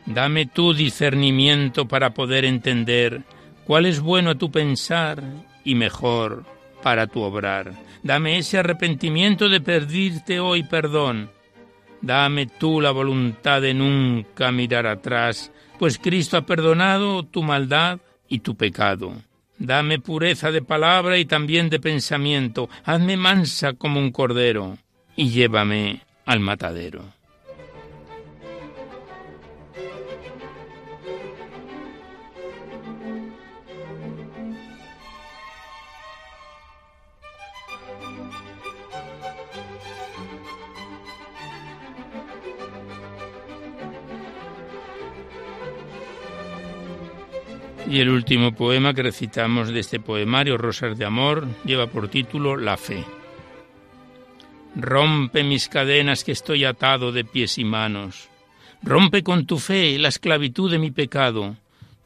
Dame 0.06 0.46
tu 0.46 0.74
discernimiento 0.74 1.90
para 1.90 2.14
poder 2.14 2.46
entender 2.46 3.24
cuál 3.66 3.86
es 3.86 4.00
bueno 4.00 4.30
a 4.30 4.36
tu 4.36 4.50
pensar 4.50 5.22
y 5.66 5.76
mejor 5.76 6.46
para 6.82 7.08
tu 7.08 7.22
obrar. 7.22 7.74
Dame 8.02 8.38
ese 8.38 8.60
arrepentimiento 8.60 9.50
de 9.50 9.60
pedirte 9.60 10.40
hoy 10.40 10.64
perdón. 10.64 11.30
Dame 12.02 12.48
tú 12.48 12.80
la 12.80 12.92
voluntad 12.92 13.62
de 13.62 13.74
nunca 13.74 14.54
mirar 14.54 14.88
atrás 14.88 15.52
pues 15.84 16.00
Cristo 16.00 16.38
ha 16.38 16.46
perdonado 16.46 17.24
tu 17.24 17.44
maldad 17.44 18.00
y 18.30 18.40
tu 18.40 18.56
pecado. 18.56 19.12
Dame 19.60 20.00
pureza 20.00 20.50
de 20.50 20.62
palabra 20.62 21.18
y 21.18 21.26
también 21.26 21.70
de 21.70 21.82
pensamiento, 21.82 22.70
hazme 22.86 23.18
mansa 23.18 23.74
como 23.74 24.00
un 24.00 24.14
cordero, 24.14 24.78
y 25.18 25.32
llévame 25.32 26.00
al 26.26 26.40
matadero. 26.40 27.04
Y 47.90 48.00
el 48.00 48.10
último 48.10 48.54
poema 48.56 48.94
que 48.94 49.04
recitamos 49.04 49.70
de 49.70 49.80
este 49.80 50.00
poemario, 50.00 50.58
Rosas 50.58 50.98
de 50.98 51.06
Amor, 51.06 51.48
lleva 51.66 51.88
por 51.88 52.08
título 52.08 52.56
La 52.56 52.78
fe. 52.78 53.04
Rompe 54.76 55.44
mis 55.44 55.68
cadenas 55.68 56.24
que 56.24 56.32
estoy 56.32 56.66
atado 56.66 57.12
de 57.12 57.26
pies 57.26 57.58
y 57.58 57.66
manos. 57.66 58.30
Rompe 58.82 59.22
con 59.22 59.46
tu 59.46 59.60
fe 59.60 59.98
la 60.00 60.08
esclavitud 60.08 60.72
de 60.72 60.80
mi 60.80 60.92
pecado. 60.92 61.56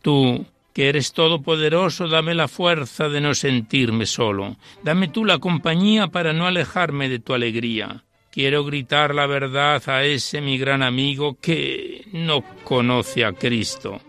Tú, 0.02 0.46
que 0.74 0.90
eres 0.90 1.14
todopoderoso, 1.14 2.08
dame 2.08 2.36
la 2.36 2.48
fuerza 2.48 3.08
de 3.08 3.22
no 3.22 3.34
sentirme 3.36 4.06
solo. 4.06 4.58
Dame 4.84 5.08
tú 5.08 5.26
la 5.26 5.38
compañía 5.38 6.08
para 6.08 6.34
no 6.34 6.46
alejarme 6.46 7.08
de 7.08 7.20
tu 7.20 7.34
alegría. 7.34 8.04
Quiero 8.32 8.64
gritar 8.66 9.16
la 9.16 9.26
verdad 9.26 9.82
a 9.90 10.04
ese 10.04 10.42
mi 10.42 10.58
gran 10.58 10.84
amigo 10.84 11.38
que 11.40 12.06
no 12.14 12.44
conoce 12.64 13.26
a 13.26 13.34
Cristo. 13.34 14.02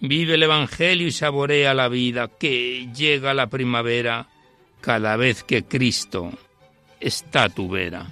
Vive 0.00 0.34
el 0.34 0.42
Evangelio 0.42 1.06
y 1.06 1.12
saborea 1.12 1.74
la 1.74 1.88
vida, 1.88 2.28
que 2.28 2.88
llega 2.94 3.34
la 3.34 3.48
primavera 3.48 4.28
cada 4.80 5.16
vez 5.16 5.42
que 5.42 5.64
Cristo 5.64 6.32
está 7.00 7.44
a 7.44 7.48
tu 7.48 7.68
vera. 7.68 8.06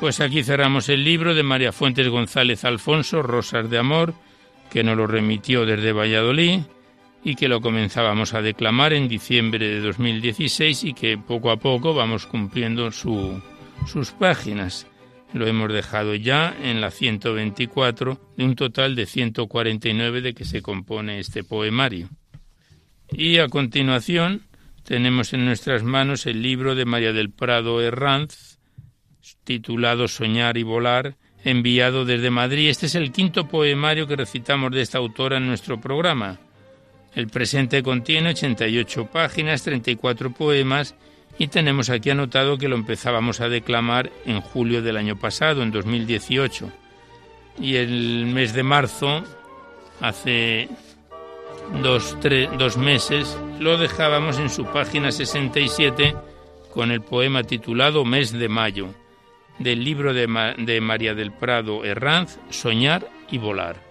Pues 0.00 0.20
aquí 0.20 0.42
cerramos 0.42 0.88
el 0.88 1.04
libro 1.04 1.34
de 1.34 1.42
María 1.42 1.72
Fuentes 1.72 2.08
González 2.08 2.64
Alfonso, 2.64 3.22
Rosas 3.22 3.68
de 3.68 3.76
Amor, 3.76 4.14
que 4.70 4.84
nos 4.84 4.96
lo 4.96 5.06
remitió 5.06 5.66
desde 5.66 5.92
Valladolid 5.92 6.60
y 7.22 7.34
que 7.34 7.48
lo 7.48 7.60
comenzábamos 7.60 8.34
a 8.34 8.42
declamar 8.42 8.92
en 8.92 9.08
diciembre 9.08 9.68
de 9.68 9.80
2016 9.80 10.84
y 10.84 10.94
que 10.94 11.18
poco 11.18 11.50
a 11.50 11.58
poco 11.58 11.92
vamos 11.92 12.26
cumpliendo 12.26 12.90
sus 12.90 14.12
páginas. 14.18 14.86
Lo 15.32 15.46
hemos 15.46 15.72
dejado 15.72 16.14
ya 16.14 16.56
en 16.62 16.80
la 16.80 16.90
124 16.90 18.32
de 18.36 18.44
un 18.44 18.54
total 18.56 18.96
de 18.96 19.06
149 19.06 20.22
de 20.22 20.34
que 20.34 20.44
se 20.44 20.62
compone 20.62 21.18
este 21.18 21.44
poemario. 21.44 22.08
Y 23.12 23.38
a 23.38 23.48
continuación 23.48 24.42
tenemos 24.84 25.32
en 25.32 25.44
nuestras 25.44 25.82
manos 25.82 26.26
el 26.26 26.42
libro 26.42 26.74
de 26.74 26.84
María 26.84 27.12
del 27.12 27.30
Prado 27.30 27.80
Herranz, 27.80 28.58
titulado 29.44 30.08
Soñar 30.08 30.56
y 30.56 30.62
Volar, 30.62 31.16
enviado 31.44 32.04
desde 32.04 32.30
Madrid. 32.30 32.68
Este 32.68 32.86
es 32.86 32.94
el 32.94 33.12
quinto 33.12 33.48
poemario 33.48 34.06
que 34.06 34.16
recitamos 34.16 34.72
de 34.72 34.82
esta 34.82 34.98
autora 34.98 35.38
en 35.38 35.46
nuestro 35.46 35.80
programa. 35.80 36.38
El 37.14 37.28
presente 37.28 37.82
contiene 37.82 38.30
88 38.30 39.06
páginas, 39.06 39.62
34 39.62 40.32
poemas 40.32 40.94
y 41.38 41.48
tenemos 41.48 41.90
aquí 41.90 42.10
anotado 42.10 42.58
que 42.58 42.68
lo 42.68 42.76
empezábamos 42.76 43.40
a 43.40 43.48
declamar 43.48 44.10
en 44.26 44.40
julio 44.40 44.82
del 44.82 44.96
año 44.96 45.18
pasado, 45.18 45.62
en 45.62 45.70
2018. 45.70 46.70
Y 47.58 47.76
el 47.76 48.26
mes 48.26 48.52
de 48.52 48.62
marzo, 48.62 49.24
hace 50.00 50.68
dos, 51.82 52.76
meses, 52.76 53.38
lo 53.58 53.78
dejábamos 53.78 54.38
en 54.38 54.50
su 54.50 54.66
página 54.66 55.10
67 55.12 56.14
con 56.72 56.90
el 56.90 57.00
poema 57.00 57.42
titulado 57.42 58.04
Mes 58.04 58.32
de 58.32 58.48
Mayo, 58.48 58.88
del 59.60 59.84
libro 59.84 60.12
de, 60.12 60.26
de 60.58 60.80
María 60.80 61.14
del 61.14 61.30
Prado 61.30 61.84
Herranz, 61.84 62.38
Soñar 62.48 63.06
y 63.30 63.38
Volar. 63.38 63.89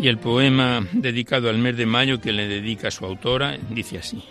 Y 0.00 0.06
el 0.06 0.18
poema 0.18 0.86
dedicado 0.92 1.50
al 1.50 1.58
mes 1.58 1.76
de 1.76 1.86
mayo 1.86 2.20
que 2.20 2.32
le 2.32 2.46
dedica 2.46 2.90
su 2.90 3.04
autora 3.04 3.58
dice 3.70 3.98
así. 3.98 4.22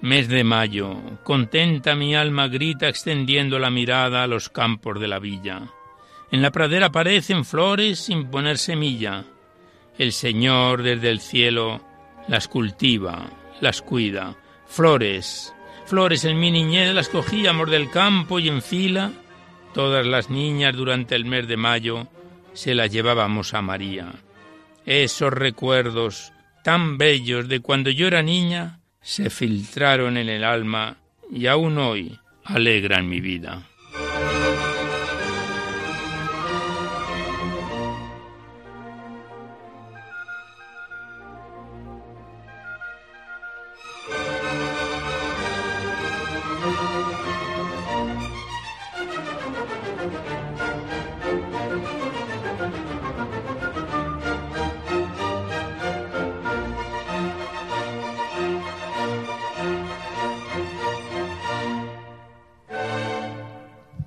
Mes 0.00 0.28
de 0.28 0.44
mayo, 0.44 0.96
contenta 1.24 1.94
mi 1.94 2.14
alma 2.14 2.48
grita 2.48 2.88
extendiendo 2.88 3.58
la 3.58 3.70
mirada 3.70 4.22
a 4.22 4.26
los 4.26 4.48
campos 4.48 5.00
de 5.00 5.08
la 5.08 5.18
villa. 5.18 5.62
En 6.30 6.40
la 6.40 6.50
pradera 6.50 6.86
aparecen 6.86 7.44
flores 7.44 7.98
sin 7.98 8.30
poner 8.30 8.58
semilla. 8.58 9.24
El 9.98 10.12
Señor 10.12 10.82
desde 10.82 11.10
el 11.10 11.20
cielo 11.20 11.80
las 12.28 12.48
cultiva, 12.48 13.26
las 13.60 13.82
cuida. 13.82 14.36
Flores, 14.66 15.52
flores 15.84 16.24
en 16.24 16.38
mi 16.38 16.50
niñez 16.50 16.94
las 16.94 17.08
cogíamos 17.08 17.70
del 17.70 17.90
campo 17.90 18.38
y 18.38 18.48
en 18.48 18.62
fila, 18.62 19.12
todas 19.74 20.06
las 20.06 20.30
niñas 20.30 20.74
durante 20.74 21.14
el 21.14 21.24
mes 21.24 21.46
de 21.46 21.56
mayo 21.56 22.06
se 22.54 22.74
las 22.74 22.90
llevábamos 22.90 23.52
a 23.54 23.62
María. 23.62 24.12
Esos 24.86 25.32
recuerdos 25.32 26.32
tan 26.64 26.98
bellos 26.98 27.48
de 27.48 27.60
cuando 27.60 27.90
yo 27.90 28.06
era 28.06 28.22
niña 28.22 28.80
se 29.00 29.30
filtraron 29.30 30.16
en 30.16 30.28
el 30.28 30.44
alma 30.44 30.96
y 31.30 31.46
aún 31.46 31.78
hoy 31.78 32.18
alegran 32.44 33.08
mi 33.08 33.20
vida. 33.20 33.68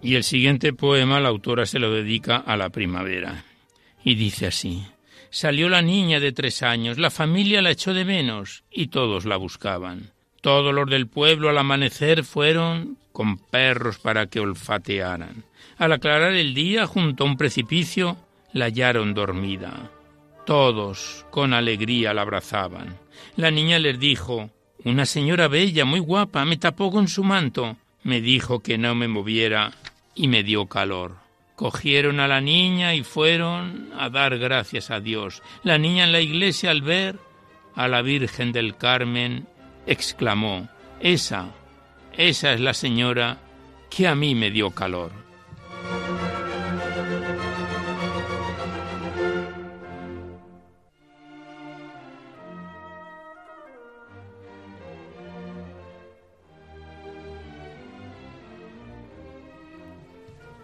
Y 0.05 0.13
el 0.13 0.23
siguiente 0.23 0.71
poema 0.71 1.19
la 1.19 1.29
autora 1.29 1.65
se 1.65 1.79
lo 1.79 1.91
dedica 1.91 2.35
a 2.37 2.55
la 2.57 2.69
primavera. 2.69 3.43
Y 4.03 4.13
dice 4.13 4.45
así. 4.45 4.85
Salió 5.31 5.67
la 5.67 5.81
niña 5.81 6.19
de 6.19 6.31
tres 6.31 6.61
años, 6.61 6.99
la 6.99 7.09
familia 7.09 7.59
la 7.63 7.71
echó 7.71 7.91
de 7.91 8.05
menos 8.05 8.63
y 8.69 8.89
todos 8.89 9.25
la 9.25 9.35
buscaban. 9.37 10.11
Todos 10.41 10.75
los 10.75 10.87
del 10.91 11.07
pueblo 11.07 11.49
al 11.49 11.57
amanecer 11.57 12.23
fueron 12.23 12.99
con 13.11 13.39
perros 13.39 13.97
para 13.97 14.27
que 14.27 14.39
olfatearan. 14.39 15.43
Al 15.79 15.93
aclarar 15.93 16.33
el 16.33 16.53
día, 16.53 16.85
junto 16.85 17.23
a 17.23 17.27
un 17.27 17.35
precipicio, 17.35 18.15
la 18.53 18.65
hallaron 18.65 19.15
dormida. 19.15 19.89
Todos 20.45 21.25
con 21.31 21.51
alegría 21.51 22.13
la 22.13 22.21
abrazaban. 22.21 22.95
La 23.37 23.49
niña 23.49 23.79
les 23.79 23.99
dijo 23.99 24.51
Una 24.83 25.07
señora 25.07 25.47
bella, 25.47 25.83
muy 25.83 25.99
guapa, 25.99 26.45
me 26.45 26.57
tapó 26.57 26.91
con 26.91 27.07
su 27.07 27.23
manto. 27.23 27.75
Me 28.03 28.21
dijo 28.21 28.59
que 28.59 28.77
no 28.77 28.93
me 28.93 29.07
moviera 29.07 29.71
y 30.15 30.28
me 30.28 30.43
dio 30.43 30.67
calor. 30.67 31.17
Cogieron 31.56 32.19
a 32.19 32.28
la 32.28 32.41
niña 32.41 32.95
y 32.95 33.04
fueron 33.04 33.91
a 33.97 34.10
dar 34.10 34.38
gracias 34.38 34.89
a 34.89 34.99
Dios. 34.99 35.43
La 35.63 35.78
niña 35.78 36.06
en 36.06 36.12
la 36.12 36.21
iglesia 36.21 36.71
al 36.71 36.82
ver 36.82 37.19
a 37.75 37.88
la 37.88 38.01
Virgen 38.01 38.51
del 38.51 38.75
Carmen 38.78 39.47
exclamó, 39.86 40.67
Esa, 40.99 41.54
esa 42.13 42.54
es 42.54 42.62
la 42.62 42.73
señora 42.73 43.38
que 43.89 44.08
a 44.08 44.15
mí 44.15 44.36
me 44.36 44.51
dio 44.51 44.71
calor. 44.71 45.24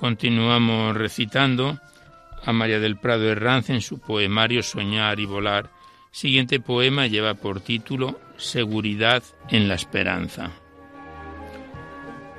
Continuamos 0.02 0.98
recitando 0.98 1.78
a 2.44 2.52
María 2.52 2.80
del 2.80 2.98
Prado 2.98 3.30
Herranz 3.30 3.70
en 3.70 3.82
su 3.82 4.00
poemario 4.00 4.64
Soñar 4.64 5.20
y 5.20 5.28
Volar. 5.28 5.70
Siguiente 6.10 6.60
poema 6.60 7.06
lleva 7.06 7.36
por 7.36 7.62
título 7.62 8.20
Seguridad 8.36 9.22
en 9.50 9.68
la 9.68 9.76
Esperanza. 9.76 10.50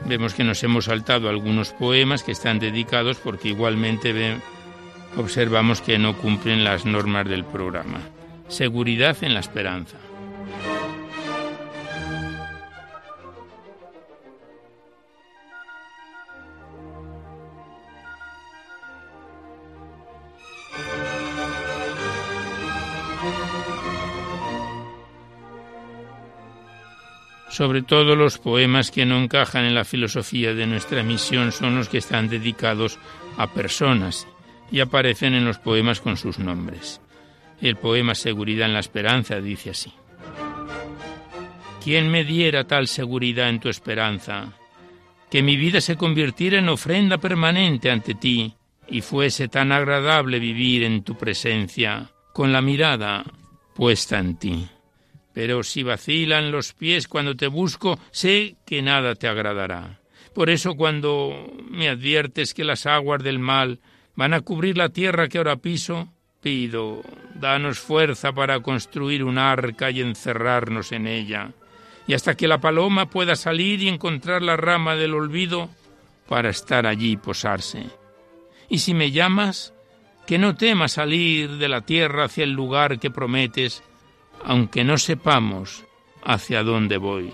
Vemos 0.07 0.35
que 0.35 0.43
nos 0.43 0.61
hemos 0.65 0.87
saltado 0.87 1.29
algunos 1.29 1.73
poemas 1.73 2.25
que 2.25 2.33
están 2.33 2.59
dedicados 2.59 3.19
porque 3.19 3.51
igualmente 3.51 4.13
observamos 5.17 5.81
que 5.81 5.99
no 5.99 6.19
cumplen 6.19 6.65
las 6.65 6.85
normas 6.85 7.29
del 7.29 7.45
programa. 7.45 8.01
Seguridad 8.49 9.17
en 9.23 9.35
la 9.35 9.41
Esperanza. 9.41 9.99
Sobre 27.53 27.83
todo 27.83 28.17
los 28.17 28.39
poemas 28.39 28.91
que 28.91 29.05
no 29.05 29.23
encajan 29.23 29.67
en 29.67 29.75
la 29.75 29.85
filosofía 29.85 30.55
de 30.55 30.67
nuestra 30.67 31.03
misión 31.03 31.53
son 31.53 31.77
los 31.77 31.91
que 31.91 31.99
están 31.99 32.31
dedicados 32.31 32.99
a 33.37 33.53
personas 33.53 34.27
y 34.71 34.81
aparecen 34.81 35.35
en 35.35 35.45
los 35.45 35.59
poemas 35.59 36.01
con 36.01 36.17
sus 36.17 36.39
nombres. 36.39 37.03
El 37.61 37.77
poema 37.77 38.15
Seguridad 38.15 38.69
en 38.69 38.73
la 38.73 38.81
Esperanza 38.81 39.39
dice 39.43 39.69
así. 39.69 39.93
¿Quién 41.85 42.11
me 42.11 42.25
diera 42.25 42.67
tal 42.67 42.89
seguridad 42.89 43.51
en 43.51 43.61
tu 43.61 43.69
esperanza? 43.69 44.55
Que 45.31 45.43
mi 45.43 45.59
vida 45.59 45.83
se 45.83 45.99
convirtiera 45.99 46.59
en 46.59 46.71
ofrenda 46.71 47.19
permanente 47.19 47.91
ante 47.91 48.15
ti 48.15 48.55
y 48.89 49.03
fuese 49.03 49.49
tan 49.49 49.73
agradable 49.73 50.39
vivir 50.39 50.85
en 50.85 51.03
tu 51.03 51.19
presencia, 51.19 52.13
con 52.33 52.51
la 52.51 52.63
mirada 52.63 53.25
puesta 53.75 54.19
en 54.19 54.37
ti. 54.39 54.69
Pero 55.33 55.63
si 55.63 55.83
vacilan 55.83 56.53
los 56.53 56.73
pies 56.73 57.09
cuando 57.09 57.35
te 57.37 57.47
busco, 57.47 57.99
sé 58.11 58.57
que 58.67 58.83
nada 58.83 59.15
te 59.15 59.29
agradará. 59.29 60.01
Por 60.35 60.51
eso 60.51 60.75
cuando 60.75 61.53
me 61.71 61.89
adviertes 61.89 62.55
que 62.55 62.65
las 62.65 62.87
aguas 62.87 63.23
del 63.23 63.39
mal 63.39 63.81
van 64.15 64.35
a 64.35 64.41
cubrir 64.41 64.77
la 64.77 64.89
tierra 64.91 65.29
que 65.29 65.39
ahora 65.39 65.57
piso, 65.57 66.09
pido, 66.41 67.03
danos 67.35 67.79
fuerza 67.79 68.33
para 68.33 68.61
construir 68.61 69.25
un 69.25 69.39
arca 69.39 69.91
y 69.91 70.01
encerrarnos 70.01 70.93
en 70.93 71.07
ella, 71.07 71.53
y 72.07 72.15
hasta 72.15 72.35
que 72.35 72.49
la 72.49 72.61
paloma 72.61 73.09
pueda 73.09 73.37
salir 73.37 73.83
y 73.83 73.89
encontrar 73.89 74.43
la 74.43 74.57
rama 74.57 74.97
del 74.97 75.15
olvido 75.15 75.71
para 76.29 76.51
estar 76.51 76.87
allí 76.87 77.13
y 77.13 77.17
posarse. 77.17 77.85
Y 78.69 78.79
si 78.79 78.95
me 78.95 79.11
llamas, 79.11 79.73
que 80.27 80.39
no 80.39 80.55
temas 80.55 80.93
salir 80.93 81.59
de 81.59 81.69
la 81.69 81.83
tierra 81.83 82.25
hacia 82.25 82.45
el 82.45 82.53
lugar 82.53 82.99
que 82.99 83.11
prometes, 83.11 83.83
aunque 84.45 84.85
no 84.85 84.99
sepamos 84.99 85.85
hacia 86.23 86.63
dónde 86.63 86.97
voy. 86.97 87.33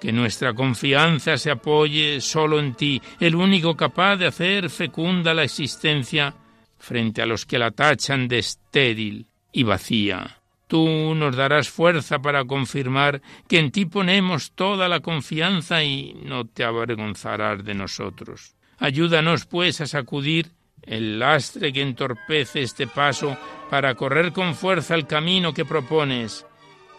Que 0.00 0.12
nuestra 0.12 0.52
confianza 0.54 1.36
se 1.36 1.50
apoye 1.50 2.20
solo 2.20 2.58
en 2.58 2.74
ti, 2.74 3.00
el 3.20 3.36
único 3.36 3.76
capaz 3.76 4.16
de 4.16 4.26
hacer 4.26 4.68
fecunda 4.68 5.32
la 5.32 5.44
existencia 5.44 6.34
frente 6.78 7.22
a 7.22 7.26
los 7.26 7.46
que 7.46 7.58
la 7.58 7.70
tachan 7.70 8.26
de 8.26 8.38
estéril 8.38 9.26
y 9.52 9.62
vacía. 9.62 10.38
Tú 10.66 11.14
nos 11.14 11.36
darás 11.36 11.68
fuerza 11.68 12.20
para 12.20 12.44
confirmar 12.44 13.20
que 13.46 13.58
en 13.58 13.70
ti 13.70 13.84
ponemos 13.84 14.52
toda 14.52 14.88
la 14.88 15.00
confianza 15.00 15.84
y 15.84 16.14
no 16.24 16.46
te 16.46 16.64
avergonzarás 16.64 17.62
de 17.62 17.74
nosotros. 17.74 18.56
Ayúdanos, 18.78 19.44
pues, 19.46 19.80
a 19.80 19.86
sacudir 19.86 20.50
el 20.82 21.18
lastre 21.18 21.72
que 21.72 21.82
entorpece 21.82 22.62
este 22.62 22.86
paso 22.86 23.36
para 23.70 23.94
correr 23.94 24.32
con 24.32 24.54
fuerza 24.54 24.94
el 24.94 25.06
camino 25.06 25.54
que 25.54 25.64
propones, 25.64 26.44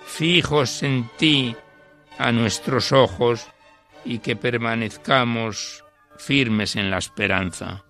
fijos 0.06 0.84
en 0.84 1.10
ti, 1.18 1.56
a 2.18 2.32
nuestros 2.32 2.92
ojos, 2.92 3.48
y 4.06 4.20
que 4.20 4.36
permanezcamos 4.36 5.84
firmes 6.18 6.76
en 6.76 6.90
la 6.90 6.98
esperanza. 6.98 7.84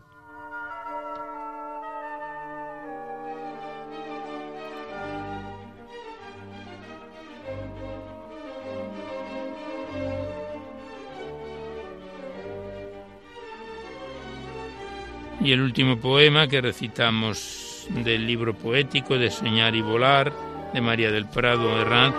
Y 15.44 15.52
el 15.52 15.62
último 15.62 15.98
poema 15.98 16.48
que 16.48 16.62
recitamos 16.62 17.86
del 17.90 18.26
libro 18.26 18.54
poético 18.54 19.18
de 19.18 19.30
Soñar 19.30 19.76
y 19.76 19.82
Volar 19.82 20.32
de 20.74 20.80
María 20.80 21.12
del 21.12 21.28
Prado 21.28 21.82
Herrán 21.82 22.14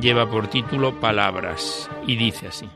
lleva 0.00 0.28
por 0.30 0.48
título 0.48 0.98
Palabras 0.98 1.90
y 2.06 2.16
dice 2.16 2.48
así. 2.48 2.66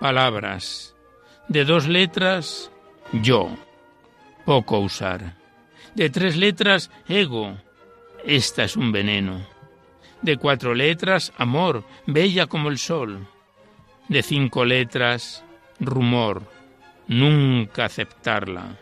Palabras. 0.00 0.96
De 1.46 1.64
dos 1.64 1.86
letras, 1.86 2.72
yo. 3.12 3.56
Poco 4.44 4.80
usar. 4.80 5.36
De 5.94 6.10
tres 6.10 6.36
letras, 6.36 6.90
ego. 7.08 7.56
Esta 8.24 8.64
es 8.64 8.76
un 8.76 8.90
veneno 8.90 9.55
de 10.22 10.36
cuatro 10.36 10.74
letras, 10.74 11.32
amor, 11.36 11.84
bella 12.06 12.46
como 12.46 12.68
el 12.68 12.78
sol. 12.78 13.26
De 14.08 14.22
cinco 14.22 14.64
letras, 14.64 15.44
rumor, 15.80 16.42
nunca 17.08 17.84
aceptarla. 17.84 18.78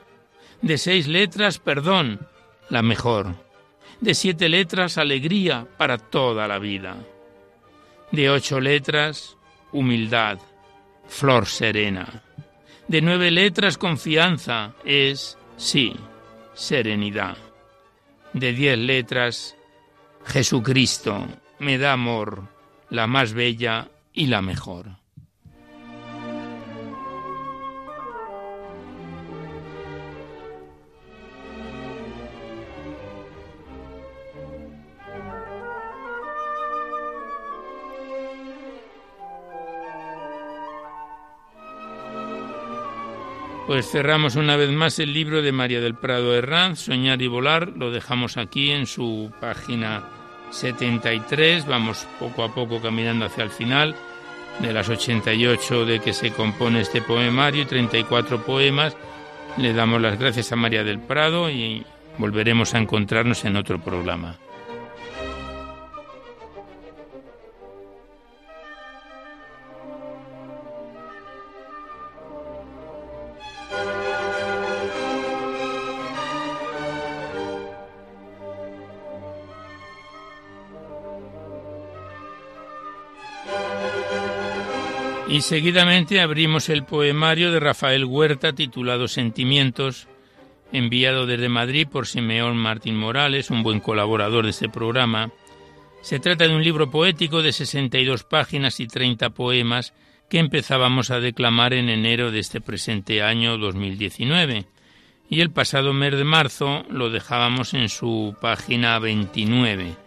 De 0.62 0.78
seis 0.78 1.08
letras, 1.08 1.58
perdón, 1.58 2.26
la 2.70 2.82
mejor. 2.82 3.34
De 4.00 4.14
siete 4.14 4.48
letras, 4.48 4.98
alegría 4.98 5.66
para 5.76 5.98
toda 5.98 6.48
la 6.48 6.58
vida. 6.58 6.96
De 8.12 8.30
ocho 8.30 8.60
letras, 8.60 9.36
humildad, 9.72 10.38
flor 11.08 11.46
serena. 11.46 12.22
De 12.88 13.00
nueve 13.00 13.30
letras, 13.30 13.78
confianza, 13.78 14.74
es, 14.84 15.38
sí, 15.56 15.96
serenidad. 16.54 17.36
De 18.32 18.52
diez 18.52 18.78
letras, 18.78 19.56
Jesucristo 20.26 21.28
me 21.58 21.78
da 21.78 21.92
amor, 21.92 22.48
la 22.90 23.06
más 23.06 23.32
bella 23.32 23.88
y 24.12 24.26
la 24.26 24.42
mejor. 24.42 25.04
Pues 43.66 43.90
cerramos 43.90 44.36
una 44.36 44.56
vez 44.56 44.70
más 44.70 44.98
el 44.98 45.12
libro 45.14 45.40
de 45.40 45.50
María 45.50 45.80
del 45.80 45.94
Prado 45.94 46.34
Herranz, 46.34 46.80
Soñar 46.80 47.22
y 47.22 47.28
Volar, 47.28 47.72
lo 47.76 47.90
dejamos 47.90 48.36
aquí 48.36 48.70
en 48.70 48.86
su 48.86 49.32
página 49.40 50.04
73, 50.54 51.66
vamos 51.66 52.06
poco 52.18 52.44
a 52.44 52.54
poco 52.54 52.80
caminando 52.80 53.26
hacia 53.26 53.44
el 53.44 53.50
final, 53.50 53.94
de 54.60 54.72
las 54.72 54.88
88 54.88 55.84
de 55.84 56.00
que 56.00 56.12
se 56.12 56.30
compone 56.30 56.80
este 56.80 57.02
poemario 57.02 57.62
y 57.62 57.66
34 57.66 58.44
poemas, 58.44 58.96
le 59.56 59.72
damos 59.72 60.00
las 60.00 60.18
gracias 60.18 60.52
a 60.52 60.56
María 60.56 60.84
del 60.84 61.00
Prado 61.00 61.50
y 61.50 61.84
volveremos 62.18 62.74
a 62.74 62.78
encontrarnos 62.78 63.44
en 63.44 63.56
otro 63.56 63.80
programa. 63.80 64.36
Y 85.34 85.40
seguidamente 85.40 86.20
abrimos 86.20 86.68
el 86.68 86.84
poemario 86.84 87.50
de 87.50 87.58
Rafael 87.58 88.04
Huerta 88.04 88.52
titulado 88.52 89.08
Sentimientos, 89.08 90.06
enviado 90.70 91.26
desde 91.26 91.48
Madrid 91.48 91.88
por 91.90 92.06
Simeón 92.06 92.56
Martín 92.56 92.94
Morales, 92.94 93.50
un 93.50 93.64
buen 93.64 93.80
colaborador 93.80 94.44
de 94.44 94.50
este 94.50 94.68
programa. 94.68 95.32
Se 96.02 96.20
trata 96.20 96.46
de 96.46 96.54
un 96.54 96.62
libro 96.62 96.88
poético 96.88 97.42
de 97.42 97.52
62 97.52 98.22
páginas 98.22 98.78
y 98.78 98.86
30 98.86 99.30
poemas 99.30 99.92
que 100.30 100.38
empezábamos 100.38 101.10
a 101.10 101.18
declamar 101.18 101.74
en 101.74 101.88
enero 101.88 102.30
de 102.30 102.38
este 102.38 102.60
presente 102.60 103.20
año 103.20 103.58
2019 103.58 104.66
y 105.28 105.40
el 105.40 105.50
pasado 105.50 105.92
mes 105.92 106.16
de 106.16 106.22
marzo 106.22 106.84
lo 106.88 107.10
dejábamos 107.10 107.74
en 107.74 107.88
su 107.88 108.36
página 108.40 109.00
29. 109.00 110.03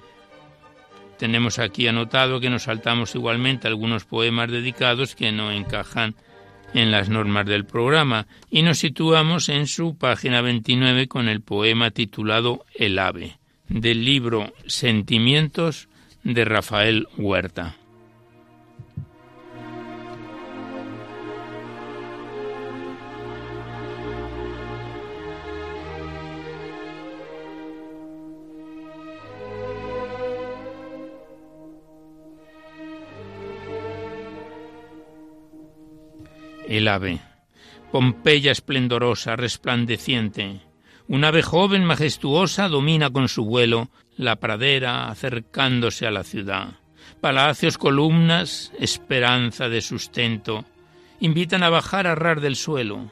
Tenemos 1.18 1.60
aquí 1.60 1.88
anotado 1.88 2.40
que 2.40 2.50
nos 2.50 2.64
saltamos 2.64 3.16
igualmente 3.16 3.68
algunos 3.68 4.06
poemas 4.06 4.52
dedicados 4.52 5.16
que 5.16 5.32
no 5.32 5.52
encajan 5.52 6.16
en 6.74 6.92
las 6.92 7.10
normas 7.10 7.46
del 7.46 7.66
programa 7.66 8.28
y 8.50 8.62
nos 8.62 8.80
situamos 8.80 9.50
en 9.50 9.68
su 9.68 9.98
página 9.98 10.42
29 10.42 11.08
con 11.08 11.28
el 11.28 11.42
poema 11.42 11.92
titulado 11.92 12.66
El 12.76 13.00
ave, 13.00 13.38
del 13.68 14.06
libro 14.06 14.54
Sentimientos 14.68 15.88
de 16.24 16.46
Rafael 16.46 17.08
Huerta. 17.18 17.76
El 36.68 36.88
ave. 36.88 37.20
Pompeya 37.92 38.52
esplendorosa, 38.52 39.36
resplandeciente. 39.36 40.62
Un 41.08 41.24
ave 41.24 41.42
joven, 41.42 41.86
majestuosa, 41.86 42.68
domina 42.68 43.10
con 43.10 43.30
su 43.30 43.46
vuelo 43.46 43.90
la 44.18 44.38
pradera 44.38 45.08
acercándose 45.08 46.06
a 46.06 46.12
la 46.12 46.24
ciudad. 46.24 46.80
Palacios, 47.22 47.78
columnas, 47.78 48.74
esperanza 48.80 49.70
de 49.70 49.82
sustento, 49.82 50.66
invitan 51.20 51.64
a 51.64 51.70
bajar 51.70 52.08
a 52.08 52.16
rar 52.16 52.42
del 52.42 52.56
suelo. 52.56 53.10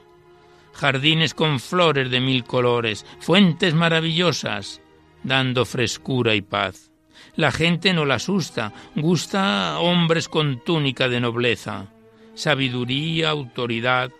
Jardines 0.73 1.33
con 1.33 1.61
flores 1.61 2.11
de 2.11 2.19
mil 2.19 2.43
colores, 2.43 3.05
fuentes 3.19 3.73
maravillosas, 3.73 4.81
dando 5.23 5.63
frescura 5.65 6.35
y 6.35 6.41
paz. 6.41 6.91
La 7.37 7.51
gente 7.51 7.93
no 7.93 8.03
la 8.03 8.15
asusta, 8.15 8.73
gusta 8.95 9.79
hombres 9.79 10.27
con 10.27 10.63
túnica 10.65 11.07
de 11.07 11.21
nobleza 11.21 11.94
sabiduría, 12.35 13.29
autoridad, 13.29 14.11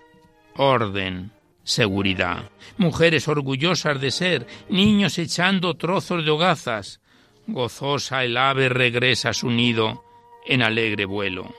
orden, 0.56 1.32
seguridad. 1.64 2.50
Mujeres 2.78 3.28
orgullosas 3.28 4.00
de 4.02 4.12
ser, 4.12 4.48
niños 4.70 5.18
echando 5.18 5.76
trozos 5.76 6.26
de 6.26 6.32
hogazas. 6.32 7.02
Gozosa 7.48 8.24
el 8.24 8.38
ave 8.38 8.70
regresa 8.70 9.30
a 9.30 9.34
su 9.34 9.52
nido 9.52 10.04
en 10.48 10.62
alegre 10.62 11.06
vuelo. 11.06 11.54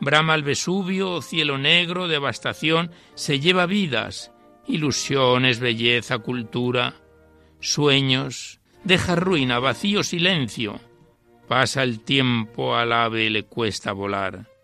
Brama 0.00 0.34
el 0.34 0.42
Vesubio, 0.42 1.22
cielo 1.22 1.58
negro, 1.58 2.06
devastación, 2.08 2.90
se 3.14 3.40
lleva 3.40 3.66
vidas, 3.66 4.30
ilusiones, 4.66 5.58
belleza, 5.58 6.18
cultura, 6.18 6.94
sueños, 7.60 8.60
deja 8.84 9.16
ruina, 9.16 9.58
vacío, 9.58 10.02
silencio. 10.02 10.80
Pasa 11.48 11.82
el 11.82 12.00
tiempo 12.00 12.76
al 12.76 12.92
ave 12.92 13.30
le 13.30 13.44
cuesta 13.44 13.92
volar. 13.92 14.55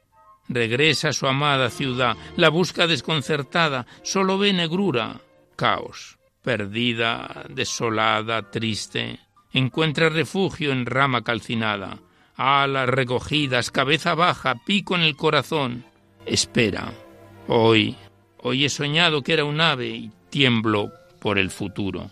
Regresa 0.53 1.09
a 1.09 1.13
su 1.13 1.27
amada 1.27 1.71
ciudad, 1.71 2.17
la 2.37 2.49
busca 2.49 2.87
desconcertada, 2.87 3.87
solo 4.03 4.39
ve 4.39 4.53
negrura, 4.53 5.21
caos, 5.57 6.19
perdida, 6.43 7.45
desolada, 7.49 8.51
triste. 8.51 9.21
Encuentra 9.53 10.09
refugio 10.09 10.73
en 10.73 10.87
rama 10.87 11.23
calcinada, 11.23 11.99
alas 12.37 12.89
recogidas, 12.89 13.71
cabeza 13.71 14.15
baja, 14.15 14.57
pico 14.67 14.95
en 14.95 15.03
el 15.03 15.17
corazón. 15.17 15.85
Espera. 16.27 16.93
Hoy, 17.49 17.97
hoy 18.39 18.65
he 18.65 18.69
soñado 18.69 19.23
que 19.23 19.33
era 19.35 19.45
un 19.45 19.61
ave 19.61 19.89
y 19.89 20.11
tiemblo 20.31 20.93
por 21.21 21.39
el 21.39 21.51
futuro. 21.51 22.11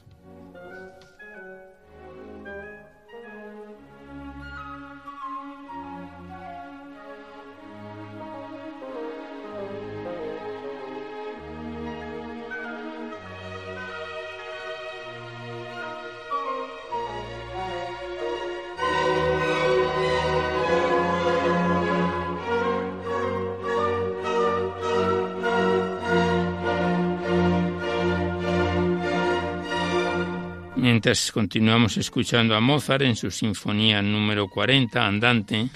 Mientras 31.01 31.33
continuamos 31.33 31.97
escuchando 31.97 32.55
a 32.55 32.61
Mozart 32.61 33.01
en 33.01 33.17
su 33.17 33.31
sinfonía 33.31 34.03
número 34.03 34.49
40, 34.49 35.07
Andante, 35.07 35.71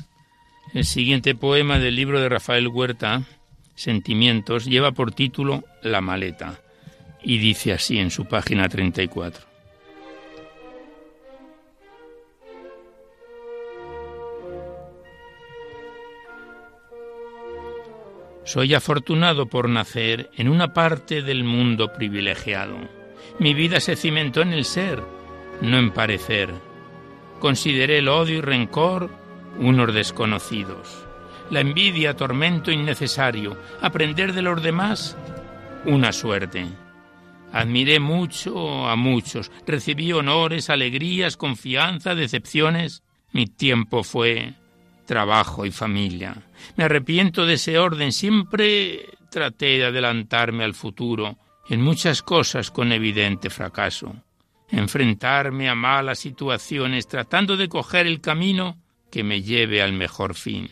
el 0.75 0.85
siguiente 0.85 1.35
poema 1.35 1.79
del 1.79 1.97
libro 1.97 2.21
de 2.21 2.29
Rafael 2.29 2.69
Huerta, 2.69 3.23
Sentimientos, 3.75 4.67
lleva 4.67 4.93
por 4.93 5.13
título 5.13 5.65
La 5.81 6.03
maleta 6.03 6.61
y 7.23 7.39
dice 7.39 7.73
así 7.73 7.99
en 7.99 8.11
su 8.11 8.27
página 8.27 8.69
34. 8.69 9.47
Soy 18.45 18.75
afortunado 18.75 19.47
por 19.47 19.71
nacer 19.71 20.29
en 20.37 20.51
una 20.51 20.75
parte 20.75 21.23
del 21.23 21.45
mundo 21.45 21.95
privilegiado. 21.95 23.04
Mi 23.39 23.53
vida 23.53 23.81
se 23.81 23.97
cimentó 23.97 24.43
en 24.43 24.53
el 24.53 24.65
ser, 24.65 25.03
no 25.61 25.79
en 25.79 25.91
parecer. 25.91 26.55
Consideré 27.41 27.99
el 27.99 28.09
odio 28.09 28.39
y 28.39 28.41
rencor 28.41 29.11
unos 29.59 29.93
desconocidos. 29.93 31.05
La 31.51 31.61
envidia, 31.61 32.15
tormento 32.15 32.71
innecesario. 32.71 33.59
Aprender 33.83 34.33
de 34.33 34.43
los 34.43 34.63
demás, 34.63 35.17
una 35.85 36.13
suerte. 36.13 36.67
Admiré 37.53 38.01
mucho 38.01 38.89
a 38.89 38.97
muchos. 38.97 39.51
Recibí 39.67 40.13
honores, 40.13 40.71
alegrías, 40.71 41.37
confianza, 41.37 42.15
decepciones. 42.15 43.03
Mi 43.33 43.47
tiempo 43.47 44.05
fue 44.05 44.55
trabajo 45.07 45.67
y 45.67 45.71
familia. 45.71 46.37
Me 46.77 46.85
arrepiento 46.85 47.47
de 47.47 47.55
ese 47.55 47.79
orden. 47.79 48.13
Siempre 48.13 49.11
traté 49.31 49.79
de 49.79 49.87
adelantarme 49.87 50.65
al 50.65 50.75
futuro, 50.75 51.37
en 51.69 51.81
muchas 51.81 52.23
cosas 52.23 52.71
con 52.71 52.93
evidente 52.93 53.51
fracaso. 53.51 54.15
Enfrentarme 54.69 55.69
a 55.69 55.75
malas 55.75 56.19
situaciones 56.19 57.07
tratando 57.07 57.57
de 57.57 57.69
coger 57.69 58.07
el 58.07 58.21
camino 58.21 58.79
que 59.11 59.23
me 59.23 59.43
lleve 59.43 59.83
al 59.83 59.93
mejor 59.93 60.35
fin. 60.35 60.69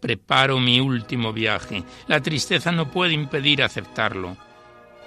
Preparo 0.00 0.60
mi 0.60 0.80
último 0.80 1.32
viaje. 1.32 1.82
La 2.06 2.20
tristeza 2.20 2.70
no 2.72 2.90
puede 2.90 3.14
impedir 3.14 3.62
aceptarlo. 3.62 4.36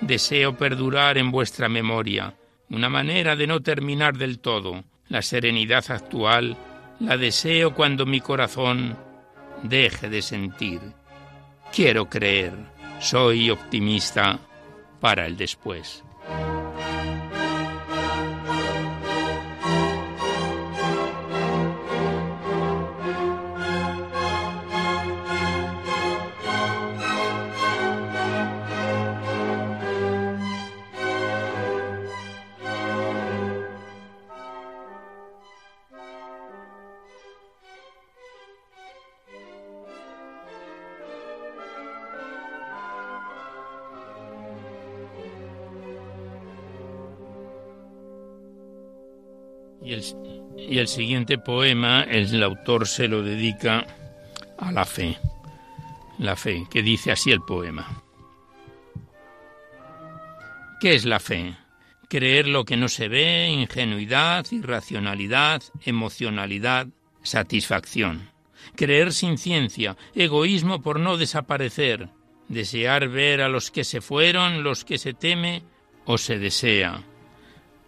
Deseo 0.01 0.57
perdurar 0.57 1.17
en 1.17 1.31
vuestra 1.31 1.69
memoria 1.69 2.35
una 2.69 2.89
manera 2.89 3.35
de 3.35 3.47
no 3.47 3.61
terminar 3.61 4.17
del 4.17 4.39
todo. 4.39 4.83
La 5.07 5.21
serenidad 5.21 5.89
actual 5.89 6.57
la 6.99 7.15
deseo 7.15 7.73
cuando 7.73 8.05
mi 8.05 8.19
corazón 8.19 8.97
deje 9.63 10.09
de 10.09 10.21
sentir. 10.21 10.81
Quiero 11.71 12.09
creer, 12.09 12.53
soy 12.99 13.49
optimista 13.49 14.39
para 14.99 15.25
el 15.25 15.37
después. 15.37 16.03
Y 49.87 50.79
el, 50.79 50.87
siguiente 50.89 51.37
poema, 51.37 52.03
el 52.03 52.43
autor 52.43 52.89
se 52.89 53.07
lo 53.07 53.23
dedica 53.23 53.87
a 54.57 54.73
la 54.73 54.83
fe. 54.83 55.17
La 56.19 56.35
fe, 56.35 56.67
que 56.69 56.81
dice 56.81 57.09
así 57.09 57.31
el 57.31 57.39
poema. 57.39 58.03
¿Qué 60.81 60.93
es 60.93 61.05
la 61.05 61.21
fe? 61.21 61.55
Creer 62.09 62.49
lo 62.49 62.65
que 62.65 62.75
no 62.75 62.89
se 62.89 63.07
ve, 63.07 63.47
ingenuidad, 63.47 64.45
irracionalidad, 64.51 65.63
emocionalidad, 65.85 66.87
satisfacción. 67.23 68.29
Creer 68.75 69.13
sin 69.13 69.37
ciencia, 69.37 69.95
egoísmo 70.13 70.81
por 70.81 70.99
no 70.99 71.15
desaparecer, 71.15 72.09
desear 72.49 73.07
ver 73.07 73.39
a 73.39 73.47
los 73.47 73.71
que 73.71 73.85
se 73.85 74.01
fueron, 74.01 74.63
los 74.63 74.83
que 74.83 74.97
se 74.97 75.13
teme 75.13 75.63
o 76.03 76.17
se 76.17 76.39
desea. 76.39 77.03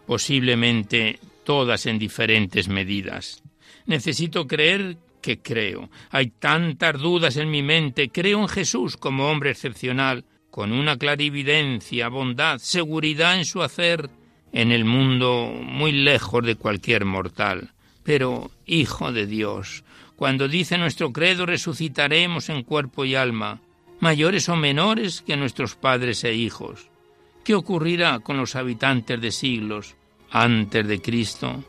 Posiblemente 0.07 1.19
todas 1.49 1.87
en 1.87 1.97
diferentes 1.97 2.67
medidas. 2.67 3.41
Necesito 3.87 4.45
creer 4.45 4.97
que 5.19 5.39
creo. 5.39 5.89
Hay 6.11 6.27
tantas 6.27 7.01
dudas 7.01 7.37
en 7.37 7.49
mi 7.49 7.63
mente. 7.63 8.09
Creo 8.09 8.41
en 8.41 8.47
Jesús 8.47 8.97
como 8.97 9.31
hombre 9.31 9.49
excepcional, 9.49 10.25
con 10.51 10.71
una 10.71 10.95
clarividencia, 10.97 12.07
bondad, 12.07 12.59
seguridad 12.59 13.35
en 13.35 13.45
su 13.45 13.63
hacer, 13.63 14.11
en 14.53 14.71
el 14.71 14.85
mundo 14.85 15.51
muy 15.63 15.91
lejos 15.91 16.45
de 16.45 16.53
cualquier 16.53 17.05
mortal. 17.05 17.71
Pero, 18.03 18.51
Hijo 18.67 19.11
de 19.11 19.25
Dios, 19.25 19.83
cuando 20.15 20.47
dice 20.47 20.77
nuestro 20.77 21.11
credo 21.11 21.47
resucitaremos 21.47 22.49
en 22.49 22.61
cuerpo 22.61 23.05
y 23.05 23.15
alma, 23.15 23.59
mayores 23.99 24.49
o 24.49 24.55
menores 24.55 25.23
que 25.23 25.35
nuestros 25.35 25.73
padres 25.73 26.23
e 26.23 26.35
hijos. 26.35 26.91
¿Qué 27.43 27.55
ocurrirá 27.55 28.19
con 28.19 28.37
los 28.37 28.55
habitantes 28.55 29.19
de 29.19 29.31
siglos? 29.31 29.95
Antes 30.31 30.87
de 30.87 31.01
Cristo, 31.01 31.63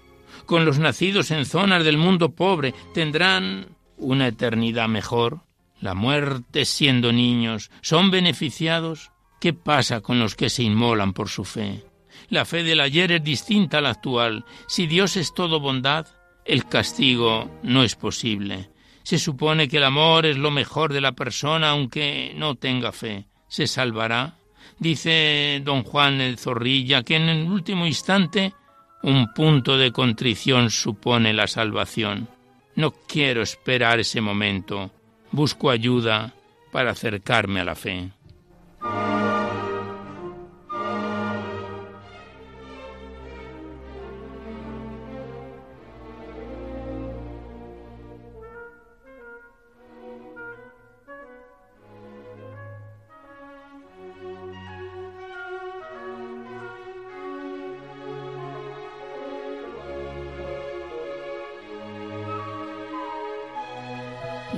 con 0.46 0.64
los 0.64 0.78
nacidos 0.78 1.30
en 1.30 1.46
zonas 1.46 1.84
del 1.84 1.96
mundo 1.96 2.34
pobre, 2.34 2.74
tendrán 2.92 3.68
una 3.96 4.28
eternidad 4.28 4.88
mejor. 4.88 5.40
La 5.80 5.94
muerte 5.94 6.64
siendo 6.64 7.12
niños, 7.12 7.70
¿son 7.80 8.10
beneficiados? 8.10 9.12
¿Qué 9.40 9.54
pasa 9.54 10.00
con 10.00 10.18
los 10.18 10.34
que 10.34 10.50
se 10.50 10.62
inmolan 10.62 11.12
por 11.12 11.28
su 11.28 11.44
fe? 11.44 11.84
La 12.28 12.44
fe 12.44 12.62
del 12.62 12.80
ayer 12.80 13.12
es 13.12 13.24
distinta 13.24 13.78
a 13.78 13.80
la 13.80 13.90
actual. 13.90 14.44
Si 14.68 14.86
Dios 14.86 15.16
es 15.16 15.32
todo 15.32 15.60
bondad, 15.60 16.06
el 16.44 16.66
castigo 16.66 17.50
no 17.62 17.82
es 17.82 17.94
posible. 17.94 18.70
Se 19.02 19.18
supone 19.18 19.68
que 19.68 19.78
el 19.78 19.84
amor 19.84 20.26
es 20.26 20.36
lo 20.36 20.50
mejor 20.50 20.92
de 20.92 21.00
la 21.00 21.12
persona 21.12 21.70
aunque 21.70 22.32
no 22.36 22.56
tenga 22.56 22.92
fe. 22.92 23.26
¿Se 23.48 23.66
salvará? 23.66 24.34
Dice 24.80 25.60
don 25.62 25.84
Juan 25.84 26.16
de 26.16 26.38
Zorrilla 26.38 27.02
que 27.02 27.16
en 27.16 27.28
el 27.28 27.46
último 27.46 27.86
instante 27.86 28.54
un 29.02 29.32
punto 29.34 29.76
de 29.76 29.92
contrición 29.92 30.70
supone 30.70 31.34
la 31.34 31.46
salvación. 31.46 32.28
No 32.76 32.90
quiero 32.90 33.42
esperar 33.42 34.00
ese 34.00 34.22
momento. 34.22 34.90
Busco 35.32 35.68
ayuda 35.68 36.32
para 36.72 36.92
acercarme 36.92 37.61
a 37.61 37.64
la 37.64 37.74
fe. 37.74 38.11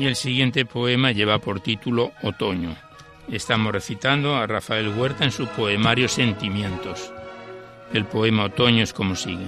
Y 0.02 0.06
el 0.06 0.16
siguiente 0.16 0.64
poema 0.64 1.12
lleva 1.12 1.38
por 1.38 1.60
título 1.60 2.10
Otoño. 2.24 2.74
Estamos 3.30 3.70
recitando 3.70 4.34
a 4.34 4.48
Rafael 4.48 4.88
Huerta 4.88 5.22
en 5.22 5.30
su 5.30 5.46
poemario 5.46 6.08
Sentimientos. 6.08 7.12
El 7.92 8.06
poema 8.06 8.46
Otoño 8.46 8.82
es 8.82 8.92
como 8.92 9.14
sigue. 9.14 9.46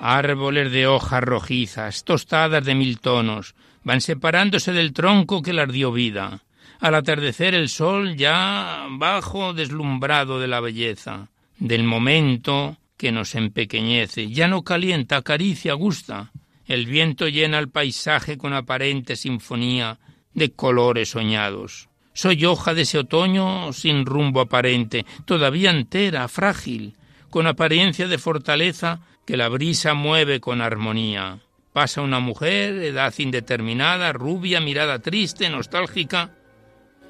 Árboles 0.00 0.72
de 0.72 0.86
hojas 0.86 1.22
rojizas, 1.22 2.04
tostadas 2.04 2.64
de 2.64 2.74
mil 2.74 3.00
tonos, 3.00 3.54
van 3.84 4.00
separándose 4.00 4.72
del 4.72 4.94
tronco 4.94 5.42
que 5.42 5.52
las 5.52 5.70
dio 5.70 5.92
vida. 5.92 6.44
Al 6.80 6.94
atardecer 6.94 7.54
el 7.54 7.68
sol 7.68 8.16
ya 8.16 8.86
bajo 8.92 9.52
deslumbrado 9.52 10.40
de 10.40 10.48
la 10.48 10.60
belleza, 10.60 11.28
del 11.58 11.84
momento 11.84 12.78
que 12.96 13.12
nos 13.12 13.34
empequeñece, 13.34 14.30
ya 14.30 14.48
no 14.48 14.62
calienta, 14.62 15.18
acaricia, 15.18 15.74
gusta, 15.74 16.32
el 16.68 16.86
viento 16.86 17.26
llena 17.28 17.58
el 17.58 17.70
paisaje 17.70 18.36
con 18.36 18.52
aparente 18.52 19.16
sinfonía 19.16 19.98
de 20.34 20.52
colores 20.52 21.10
soñados. 21.10 21.88
Soy 22.12 22.44
hoja 22.44 22.74
de 22.74 22.82
ese 22.82 22.98
otoño 22.98 23.72
sin 23.72 24.04
rumbo 24.04 24.40
aparente, 24.40 25.06
todavía 25.24 25.70
entera, 25.70 26.28
frágil, 26.28 26.94
con 27.30 27.46
apariencia 27.46 28.06
de 28.06 28.18
fortaleza 28.18 29.00
que 29.26 29.36
la 29.36 29.48
brisa 29.48 29.94
mueve 29.94 30.40
con 30.40 30.60
armonía. 30.60 31.40
Pasa 31.72 32.02
una 32.02 32.20
mujer, 32.20 32.74
edad 32.82 33.14
indeterminada, 33.18 34.12
rubia, 34.12 34.60
mirada 34.60 34.98
triste, 34.98 35.48
nostálgica. 35.48 36.34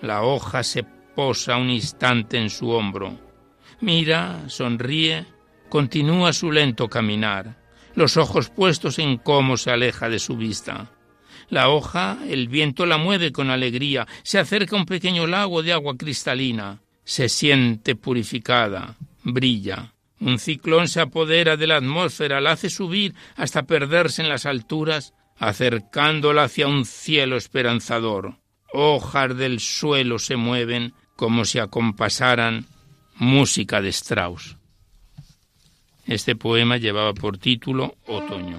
La 0.03 0.23
hoja 0.23 0.63
se 0.63 0.85
posa 0.85 1.57
un 1.57 1.71
instante 1.71 2.39
en 2.39 2.51
su 2.51 2.71
hombro. 2.71 3.19
Mira, 3.81 4.49
sonríe, 4.49 5.27
continúa 5.69 6.33
su 6.33 6.53
lento 6.53 6.89
caminar, 6.89 7.57
los 7.99 8.17
ojos 8.17 8.49
puestos 8.49 9.01
en 9.01 9.17
cómo 9.17 9.57
se 9.57 9.73
aleja 9.73 10.09
de 10.09 10.21
su 10.21 10.37
vista. 10.37 10.93
La 11.51 11.69
hoja, 11.69 12.19
el 12.29 12.47
viento 12.47 12.87
la 12.87 12.97
mueve 12.97 13.33
con 13.33 13.51
alegría, 13.51 14.07
se 14.23 14.39
acerca 14.39 14.77
a 14.77 14.79
un 14.79 14.87
pequeño 14.87 15.27
lago 15.27 15.65
de 15.65 15.73
agua 15.73 15.97
cristalina, 15.97 16.81
se 17.05 17.29
siente 17.29 17.97
purificada, 17.97 18.97
brilla. 19.25 19.95
Un 20.21 20.39
ciclón 20.39 20.87
se 20.87 21.01
apodera 21.01 21.57
de 21.57 21.67
la 21.67 21.77
atmósfera, 21.77 22.41
la 22.41 22.53
hace 22.53 22.71
subir 22.71 23.15
hasta 23.35 23.65
perderse 23.65 24.23
en 24.23 24.29
las 24.29 24.47
alturas, 24.47 25.15
acercándola 25.37 26.45
hacia 26.45 26.69
un 26.69 26.85
cielo 26.85 27.37
esperanzador. 27.37 28.37
Hojas 28.73 29.37
del 29.37 29.59
suelo 29.59 30.21
se 30.21 30.37
mueven 30.37 30.93
como 31.17 31.45
si 31.45 31.59
acompasaran 31.59 32.67
música 33.17 33.81
de 33.81 33.89
Strauss. 33.89 34.58
Este 36.09 36.35
poema 36.35 36.79
llevaba 36.79 37.13
por 37.13 37.37
título 37.37 37.95
Otoño. 38.07 38.57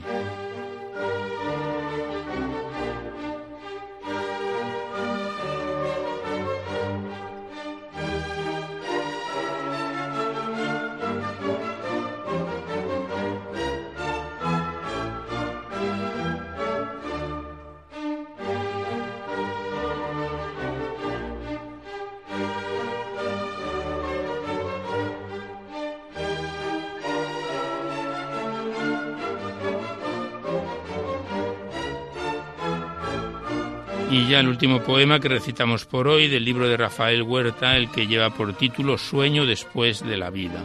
El 34.40 34.48
último 34.48 34.82
poema 34.82 35.20
que 35.20 35.28
recitamos 35.28 35.86
por 35.86 36.08
hoy 36.08 36.28
del 36.28 36.46
libro 36.46 36.68
de 36.68 36.78
Rafael 36.78 37.24
Huerta, 37.24 37.76
el 37.76 37.92
que 37.92 38.08
lleva 38.08 38.30
por 38.30 38.54
título 38.54 38.98
Sueño 38.98 39.46
después 39.46 40.06
de 40.06 40.18
la 40.18 40.30
vida. 40.30 40.64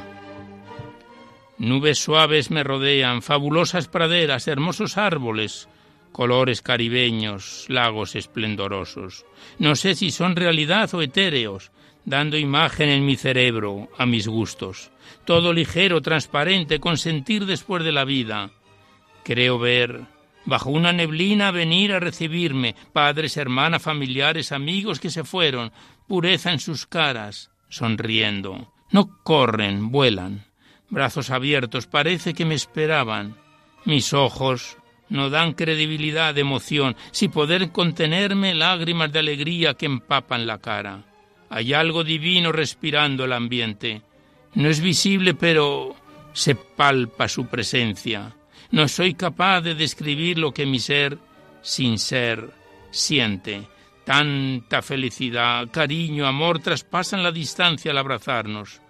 Nubes 1.59 1.99
suaves 1.99 2.51
me 2.51 2.63
rodean, 2.63 3.23
fabulosas 3.23 3.89
praderas, 3.89 4.49
hermosos 4.49 4.97
árboles, 4.97 5.69
colores 6.13 6.63
caribeños, 6.63 7.67
lagos 7.69 8.15
esplendorosos. 8.15 9.27
No 9.59 9.75
sé 9.77 9.95
si 9.95 10.11
son 10.11 10.37
realidad 10.37 10.95
o 10.95 11.03
etéreos, 11.03 11.73
dando 12.05 12.37
imagen 12.37 12.89
en 12.89 13.05
mi 13.05 13.17
cerebro 13.17 13.89
a 13.99 14.07
mis 14.07 14.29
gustos. 14.29 14.91
Todo 15.25 15.53
ligero, 15.53 16.01
transparente, 16.01 16.79
con 16.79 16.97
sentir 16.99 17.47
después 17.47 17.83
de 17.83 17.93
la 17.93 18.05
vida. 18.05 18.51
Creo 19.25 19.59
ver 19.59 20.14
bajo 20.45 20.71
una 20.71 20.93
neblina 20.93 21.51
venir 21.51 21.93
a 21.93 22.01
recibirme, 22.01 22.75
padres, 22.93 23.37
hermanas, 23.37 23.83
familiares, 23.83 24.53
amigos 24.53 25.01
que 25.01 25.11
se 25.11 25.25
fueron, 25.25 25.73
pureza 26.07 26.53
en 26.53 26.61
sus 26.61 26.87
caras, 26.87 27.51
sonriendo. 27.69 28.73
No 28.91 29.23
corren, 29.23 29.91
vuelan. 29.91 30.45
Brazos 30.91 31.31
abiertos, 31.31 31.87
parece 31.87 32.35
que 32.35 32.45
me 32.45 32.55
esperaban. 32.55 33.37
Mis 33.85 34.13
ojos 34.13 34.77
no 35.09 35.31
dan 35.31 35.53
credibilidad 35.53 36.35
de 36.35 36.43
emoción, 36.43 36.97
si 37.11 37.29
poder 37.29 37.71
contenerme 37.73 38.55
lágrimas 38.55 39.13
de 39.13 39.19
alegría 39.19 39.75
que 39.75 39.87
empapan 39.87 40.47
la 40.47 40.59
cara. 40.59 41.05
Hay 41.51 41.73
algo 41.73 42.05
divino 42.05 42.53
respirando 42.53 43.25
el 43.25 43.33
ambiente. 43.33 44.03
No 44.55 44.69
es 44.69 44.81
visible, 44.81 45.35
pero 45.35 45.95
se 46.33 46.55
palpa 46.55 47.29
su 47.29 47.47
presencia. 47.47 48.35
No 48.75 48.89
soy 48.89 49.15
capaz 49.15 49.61
de 49.61 49.77
describir 49.77 50.37
lo 50.37 50.53
que 50.53 50.67
mi 50.67 50.81
ser, 50.81 51.17
sin 51.63 51.97
ser, 51.97 52.51
siente. 52.91 53.69
Tanta 54.05 54.83
felicidad, 54.83 55.69
cariño, 55.71 56.27
amor 56.27 56.59
traspasan 56.59 57.23
la 57.23 57.31
distancia 57.31 57.93
al 57.93 57.99
abrazarnos. 57.99 58.81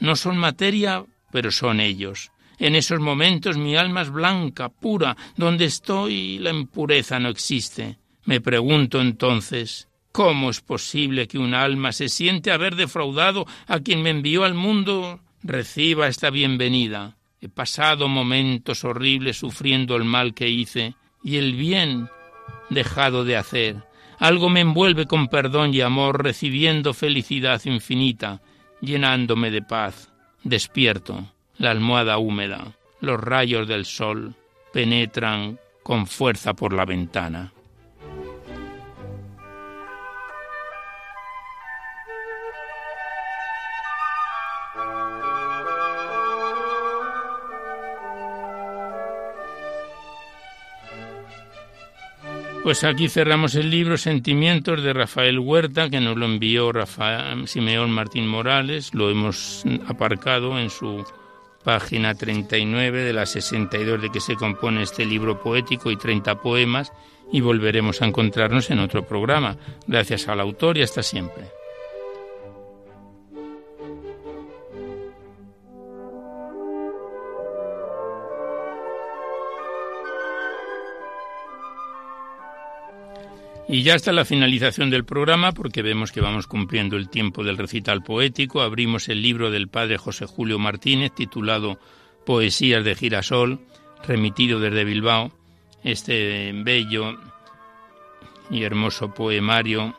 No 0.00 0.16
son 0.16 0.38
materia, 0.38 1.04
pero 1.30 1.50
son 1.50 1.80
ellos. 1.80 2.32
En 2.58 2.74
esos 2.74 3.00
momentos 3.00 3.58
mi 3.58 3.76
alma 3.76 4.00
es 4.00 4.08
blanca, 4.08 4.70
pura, 4.70 5.14
donde 5.36 5.66
estoy 5.66 6.38
la 6.38 6.48
impureza 6.48 7.18
no 7.20 7.28
existe. 7.28 7.98
Me 8.24 8.40
pregunto 8.40 9.02
entonces, 9.02 9.88
¿cómo 10.10 10.48
es 10.48 10.62
posible 10.62 11.28
que 11.28 11.36
un 11.36 11.52
alma 11.52 11.92
se 11.92 12.08
siente 12.08 12.50
haber 12.50 12.76
defraudado 12.76 13.44
a 13.66 13.80
quien 13.80 14.00
me 14.00 14.08
envió 14.08 14.44
al 14.44 14.54
mundo 14.54 15.20
reciba 15.42 16.08
esta 16.08 16.30
bienvenida? 16.30 17.18
He 17.44 17.50
pasado 17.50 18.08
momentos 18.08 18.84
horribles 18.84 19.36
sufriendo 19.36 19.96
el 19.96 20.04
mal 20.04 20.32
que 20.32 20.48
hice 20.48 20.94
y 21.22 21.36
el 21.36 21.52
bien 21.52 22.08
dejado 22.70 23.22
de 23.22 23.36
hacer. 23.36 23.76
Algo 24.18 24.48
me 24.48 24.60
envuelve 24.60 25.04
con 25.04 25.28
perdón 25.28 25.74
y 25.74 25.82
amor, 25.82 26.24
recibiendo 26.24 26.94
felicidad 26.94 27.60
infinita, 27.66 28.40
llenándome 28.80 29.50
de 29.50 29.60
paz. 29.60 30.10
Despierto, 30.42 31.34
la 31.58 31.70
almohada 31.70 32.16
húmeda, 32.16 32.78
los 33.00 33.20
rayos 33.20 33.68
del 33.68 33.84
sol 33.84 34.34
penetran 34.72 35.58
con 35.82 36.06
fuerza 36.06 36.54
por 36.54 36.72
la 36.72 36.86
ventana. 36.86 37.52
Pues 52.64 52.82
aquí 52.82 53.10
cerramos 53.10 53.56
el 53.56 53.68
libro 53.68 53.98
Sentimientos 53.98 54.82
de 54.82 54.94
Rafael 54.94 55.38
Huerta, 55.38 55.90
que 55.90 56.00
nos 56.00 56.16
lo 56.16 56.24
envió 56.24 56.72
Rafael 56.72 57.46
Simeón 57.46 57.90
Martín 57.90 58.26
Morales. 58.26 58.94
Lo 58.94 59.10
hemos 59.10 59.64
aparcado 59.86 60.58
en 60.58 60.70
su 60.70 61.04
página 61.62 62.14
39 62.14 63.04
de 63.04 63.12
las 63.12 63.32
62 63.32 64.00
de 64.00 64.08
que 64.08 64.20
se 64.20 64.36
compone 64.36 64.82
este 64.82 65.04
libro 65.04 65.42
poético 65.42 65.90
y 65.90 65.98
30 65.98 66.40
poemas 66.40 66.90
y 67.30 67.42
volveremos 67.42 68.00
a 68.00 68.06
encontrarnos 68.06 68.70
en 68.70 68.78
otro 68.78 69.06
programa. 69.06 69.58
Gracias 69.86 70.26
al 70.28 70.40
autor 70.40 70.78
y 70.78 70.82
hasta 70.82 71.02
siempre. 71.02 71.44
Y 83.66 83.82
ya 83.82 83.94
hasta 83.94 84.12
la 84.12 84.26
finalización 84.26 84.90
del 84.90 85.04
programa, 85.04 85.52
porque 85.52 85.82
vemos 85.82 86.12
que 86.12 86.20
vamos 86.20 86.46
cumpliendo 86.46 86.96
el 86.96 87.08
tiempo 87.08 87.42
del 87.42 87.56
recital 87.56 88.02
poético, 88.02 88.60
abrimos 88.60 89.08
el 89.08 89.22
libro 89.22 89.50
del 89.50 89.68
padre 89.68 89.96
José 89.96 90.26
Julio 90.26 90.58
Martínez 90.58 91.12
titulado 91.14 91.78
Poesías 92.26 92.84
de 92.84 92.94
Girasol, 92.94 93.60
remitido 94.06 94.60
desde 94.60 94.84
Bilbao, 94.84 95.32
este 95.82 96.52
bello 96.52 97.18
y 98.50 98.64
hermoso 98.64 99.14
poemario 99.14 99.96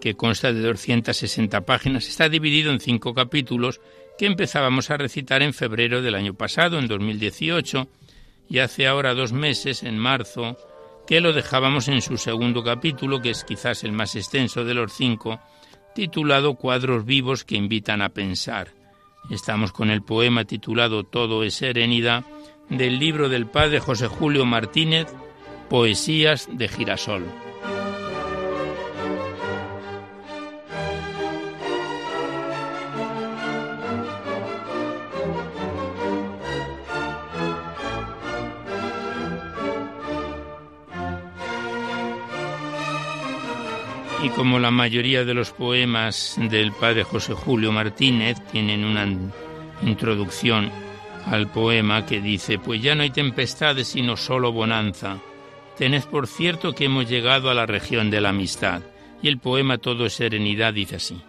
que 0.00 0.14
consta 0.14 0.52
de 0.52 0.60
260 0.60 1.62
páginas, 1.62 2.06
está 2.06 2.28
dividido 2.28 2.70
en 2.70 2.80
cinco 2.80 3.14
capítulos 3.14 3.80
que 4.18 4.26
empezábamos 4.26 4.90
a 4.90 4.98
recitar 4.98 5.40
en 5.40 5.54
febrero 5.54 6.02
del 6.02 6.14
año 6.14 6.34
pasado, 6.34 6.78
en 6.78 6.88
2018, 6.88 7.88
y 8.50 8.58
hace 8.58 8.86
ahora 8.86 9.14
dos 9.14 9.32
meses, 9.32 9.82
en 9.82 9.98
marzo, 9.98 10.58
que 11.06 11.20
lo 11.20 11.32
dejábamos 11.32 11.88
en 11.88 12.00
su 12.00 12.16
segundo 12.16 12.62
capítulo, 12.62 13.20
que 13.20 13.30
es 13.30 13.44
quizás 13.44 13.84
el 13.84 13.92
más 13.92 14.16
extenso 14.16 14.64
de 14.64 14.74
los 14.74 14.92
cinco, 14.92 15.40
titulado 15.94 16.54
Cuadros 16.54 17.04
vivos 17.04 17.44
que 17.44 17.56
invitan 17.56 18.02
a 18.02 18.10
pensar. 18.10 18.68
Estamos 19.30 19.72
con 19.72 19.90
el 19.90 20.02
poema 20.02 20.44
titulado 20.44 21.04
Todo 21.04 21.44
es 21.44 21.54
serenidad 21.54 22.24
del 22.68 22.98
libro 22.98 23.28
del 23.28 23.46
padre 23.46 23.80
José 23.80 24.08
Julio 24.08 24.44
Martínez, 24.44 25.06
Poesías 25.68 26.48
de 26.52 26.68
Girasol. 26.68 27.24
Y 44.24 44.30
como 44.30 44.58
la 44.58 44.70
mayoría 44.70 45.26
de 45.26 45.34
los 45.34 45.50
poemas 45.50 46.36
del 46.38 46.72
padre 46.72 47.04
José 47.04 47.34
Julio 47.34 47.72
Martínez 47.72 48.38
tienen 48.50 48.82
una 48.82 49.06
introducción 49.82 50.70
al 51.26 51.50
poema 51.50 52.06
que 52.06 52.22
dice, 52.22 52.58
pues 52.58 52.80
ya 52.80 52.94
no 52.94 53.02
hay 53.02 53.10
tempestades 53.10 53.88
sino 53.88 54.16
solo 54.16 54.50
bonanza. 54.50 55.18
Tened 55.76 56.04
por 56.04 56.26
cierto 56.26 56.72
que 56.72 56.86
hemos 56.86 57.06
llegado 57.06 57.50
a 57.50 57.54
la 57.54 57.66
región 57.66 58.10
de 58.10 58.22
la 58.22 58.30
amistad. 58.30 58.80
Y 59.20 59.28
el 59.28 59.38
poema 59.38 59.76
Todo 59.76 60.06
es 60.06 60.14
serenidad 60.14 60.72
dice 60.72 60.96
así. 60.96 61.20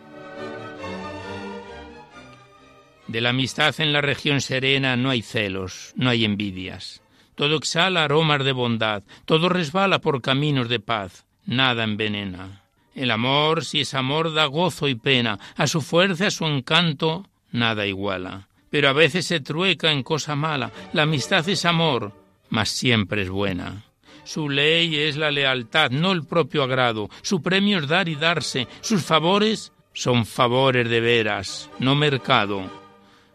De 3.07 3.19
la 3.19 3.29
amistad 3.29 3.75
en 3.79 3.91
la 3.91 3.99
región 3.99 4.39
serena 4.39 4.95
no 4.95 5.09
hay 5.09 5.21
celos, 5.21 5.91
no 5.97 6.09
hay 6.09 6.23
envidias. 6.23 7.01
Todo 7.35 7.57
exhala 7.57 8.05
aromas 8.05 8.45
de 8.45 8.53
bondad, 8.53 9.03
todo 9.25 9.49
resbala 9.49 9.99
por 9.99 10.21
caminos 10.21 10.69
de 10.69 10.79
paz, 10.79 11.25
nada 11.45 11.83
envenena. 11.83 12.64
El 12.95 13.11
amor, 13.11 13.65
si 13.65 13.81
es 13.81 13.93
amor, 13.93 14.33
da 14.33 14.45
gozo 14.45 14.87
y 14.87 14.95
pena, 14.95 15.37
a 15.57 15.67
su 15.67 15.81
fuerza, 15.81 16.27
a 16.27 16.31
su 16.31 16.45
encanto, 16.45 17.27
nada 17.51 17.85
iguala. 17.85 18.47
Pero 18.69 18.87
a 18.87 18.93
veces 18.93 19.25
se 19.25 19.41
trueca 19.41 19.91
en 19.91 20.01
cosa 20.01 20.35
mala, 20.35 20.71
la 20.93 21.03
amistad 21.03 21.47
es 21.49 21.65
amor, 21.65 22.13
mas 22.49 22.69
siempre 22.69 23.23
es 23.23 23.29
buena. 23.29 23.83
Su 24.23 24.49
ley 24.49 24.95
es 24.95 25.17
la 25.17 25.29
lealtad, 25.29 25.91
no 25.91 26.13
el 26.13 26.25
propio 26.25 26.63
agrado. 26.63 27.09
Su 27.21 27.43
premio 27.43 27.79
es 27.79 27.87
dar 27.87 28.09
y 28.09 28.15
darse. 28.15 28.67
Sus 28.81 29.03
favores 29.03 29.71
son 29.93 30.25
favores 30.25 30.89
de 30.89 30.99
veras, 30.99 31.69
no 31.79 31.95
mercado. 31.95 32.63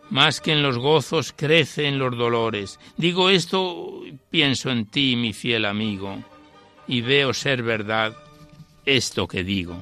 Más 0.09 0.41
que 0.41 0.53
en 0.53 0.63
los 0.63 0.79
gozos 0.79 1.33
crece 1.37 1.87
en 1.87 1.99
los 1.99 2.17
dolores. 2.17 2.81
Digo 2.97 3.31
esto, 3.31 4.03
pienso 4.31 4.71
en 4.71 4.87
ti, 4.87 5.15
mi 5.17 5.33
fiel 5.33 5.65
amigo, 5.67 6.19
y 6.89 7.03
veo 7.03 7.33
ser 7.33 7.63
verdad 7.63 8.17
esto 8.85 9.27
que 9.29 9.45
digo. 9.45 9.77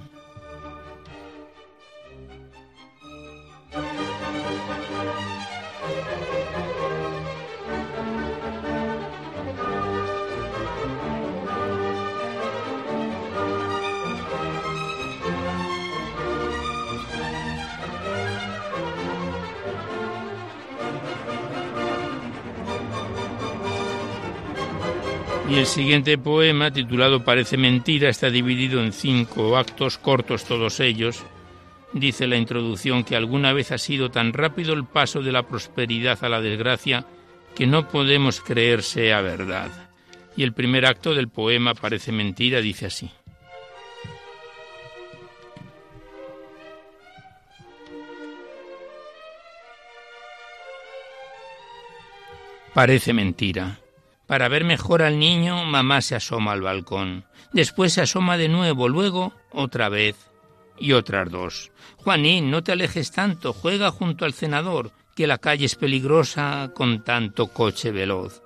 El 25.59 25.67
siguiente 25.67 26.17
poema, 26.19 26.71
titulado 26.71 27.25
Parece 27.25 27.57
mentira, 27.57 28.09
está 28.09 28.31
dividido 28.31 28.81
en 28.81 28.93
cinco 28.93 29.57
actos 29.57 29.99
cortos 29.99 30.45
todos 30.45 30.79
ellos. 30.79 31.25
Dice 31.93 32.29
la 32.29 32.37
introducción 32.37 33.03
que 33.03 33.17
alguna 33.17 33.53
vez 33.53 33.73
ha 33.73 33.79
sido 33.79 34.09
tan 34.09 34.33
rápido 34.33 34.73
el 34.73 34.85
paso 34.85 35.21
de 35.21 35.33
la 35.33 35.43
prosperidad 35.43 36.23
a 36.23 36.29
la 36.29 36.41
desgracia 36.41 37.07
que 37.57 37.67
no 37.67 37.89
podemos 37.89 38.41
creer 38.41 38.85
sea 38.85 39.21
verdad. 39.21 39.91
Y 40.37 40.45
el 40.45 40.53
primer 40.53 40.87
acto 40.87 41.13
del 41.13 41.29
poema 41.29 41.75
Parece 41.75 42.13
mentira 42.13 42.61
dice 42.61 42.87
así. 42.87 43.11
Parece 52.73 53.13
mentira. 53.13 53.81
Para 54.29 54.49
ver 54.49 54.63
mejor 54.63 55.01
al 55.01 55.19
niño, 55.19 55.65
mamá 55.65 56.03
se 56.03 56.15
asoma 56.15 56.53
al 56.53 56.61
balcón. 56.61 57.25
Después 57.55 57.95
se 57.95 58.03
asoma 58.03 58.37
de 58.37 58.51
nuevo, 58.51 58.87
luego 58.87 59.33
otra 59.51 59.89
vez 59.89 60.17
y 60.79 60.93
otras 60.93 61.31
dos. 61.31 61.73
Juanín, 61.97 62.51
no 62.51 62.63
te 62.63 62.73
alejes 62.73 63.11
tanto, 63.11 63.55
juega 63.55 63.91
junto 63.91 64.27
al 64.27 64.35
cenador, 64.35 64.93
que 65.17 65.27
la 65.27 65.39
calle 65.39 65.65
es 65.65 65.77
peligrosa 65.77 66.73
con 66.75 67.03
tanto 67.05 67.47
coche 67.47 67.91
veloz. 67.91 68.43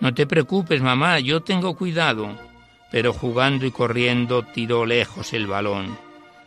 No 0.00 0.12
te 0.12 0.26
preocupes, 0.26 0.82
mamá, 0.82 1.20
yo 1.20 1.40
tengo 1.40 1.76
cuidado. 1.76 2.36
Pero 2.90 3.12
jugando 3.12 3.64
y 3.64 3.70
corriendo 3.70 4.42
tiró 4.42 4.86
lejos 4.86 5.32
el 5.34 5.46
balón. 5.46 5.96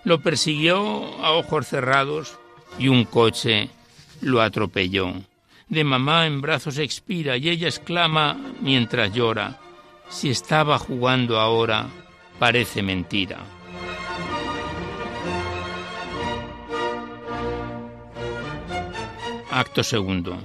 Lo 0.03 0.19
persiguió 0.19 0.77
a 1.23 1.31
ojos 1.31 1.65
cerrados 1.65 2.37
y 2.77 2.89
un 2.89 3.05
coche 3.05 3.69
lo 4.19 4.41
atropelló 4.41 5.13
de 5.69 5.83
mamá 5.83 6.25
en 6.25 6.41
brazos 6.41 6.77
expira 6.77 7.37
y 7.37 7.49
ella 7.49 7.67
exclama 7.67 8.37
mientras 8.61 9.13
llora, 9.13 9.59
si 10.09 10.29
estaba 10.29 10.77
jugando 10.77 11.39
ahora, 11.39 11.87
parece 12.39 12.83
mentira. 12.83 13.39
Acto 19.51 19.83
segundo. 19.83 20.37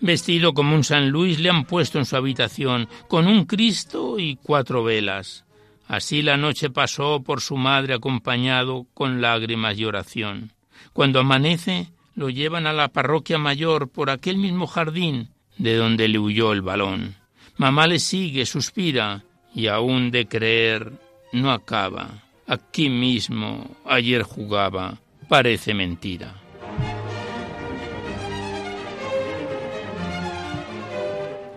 Vestido 0.00 0.54
como 0.54 0.74
un 0.74 0.84
San 0.84 1.10
Luis 1.10 1.38
le 1.40 1.50
han 1.50 1.64
puesto 1.64 1.98
en 1.98 2.06
su 2.06 2.16
habitación, 2.16 2.88
con 3.08 3.26
un 3.26 3.44
Cristo 3.44 4.18
y 4.18 4.36
cuatro 4.36 4.82
velas. 4.82 5.44
Así 5.88 6.22
la 6.22 6.36
noche 6.36 6.70
pasó 6.70 7.22
por 7.22 7.40
su 7.40 7.56
madre 7.56 7.94
acompañado 7.94 8.86
con 8.94 9.20
lágrimas 9.20 9.78
y 9.78 9.84
oración. 9.84 10.52
Cuando 10.92 11.20
amanece, 11.20 11.92
lo 12.16 12.30
llevan 12.30 12.66
a 12.66 12.72
la 12.72 12.88
parroquia 12.88 13.38
mayor 13.38 13.88
por 13.88 14.10
aquel 14.10 14.38
mismo 14.38 14.66
jardín 14.66 15.28
de 15.58 15.76
donde 15.76 16.08
le 16.08 16.18
huyó 16.18 16.52
el 16.52 16.62
balón. 16.62 17.14
Mamá 17.56 17.86
le 17.86 17.98
sigue, 17.98 18.44
suspira, 18.44 19.24
y 19.54 19.68
aún 19.68 20.10
de 20.10 20.26
creer 20.26 20.92
no 21.32 21.52
acaba. 21.52 22.22
Aquí 22.46 22.88
mismo 22.88 23.76
ayer 23.84 24.22
jugaba, 24.22 24.98
parece 25.28 25.74
mentira. 25.74 26.34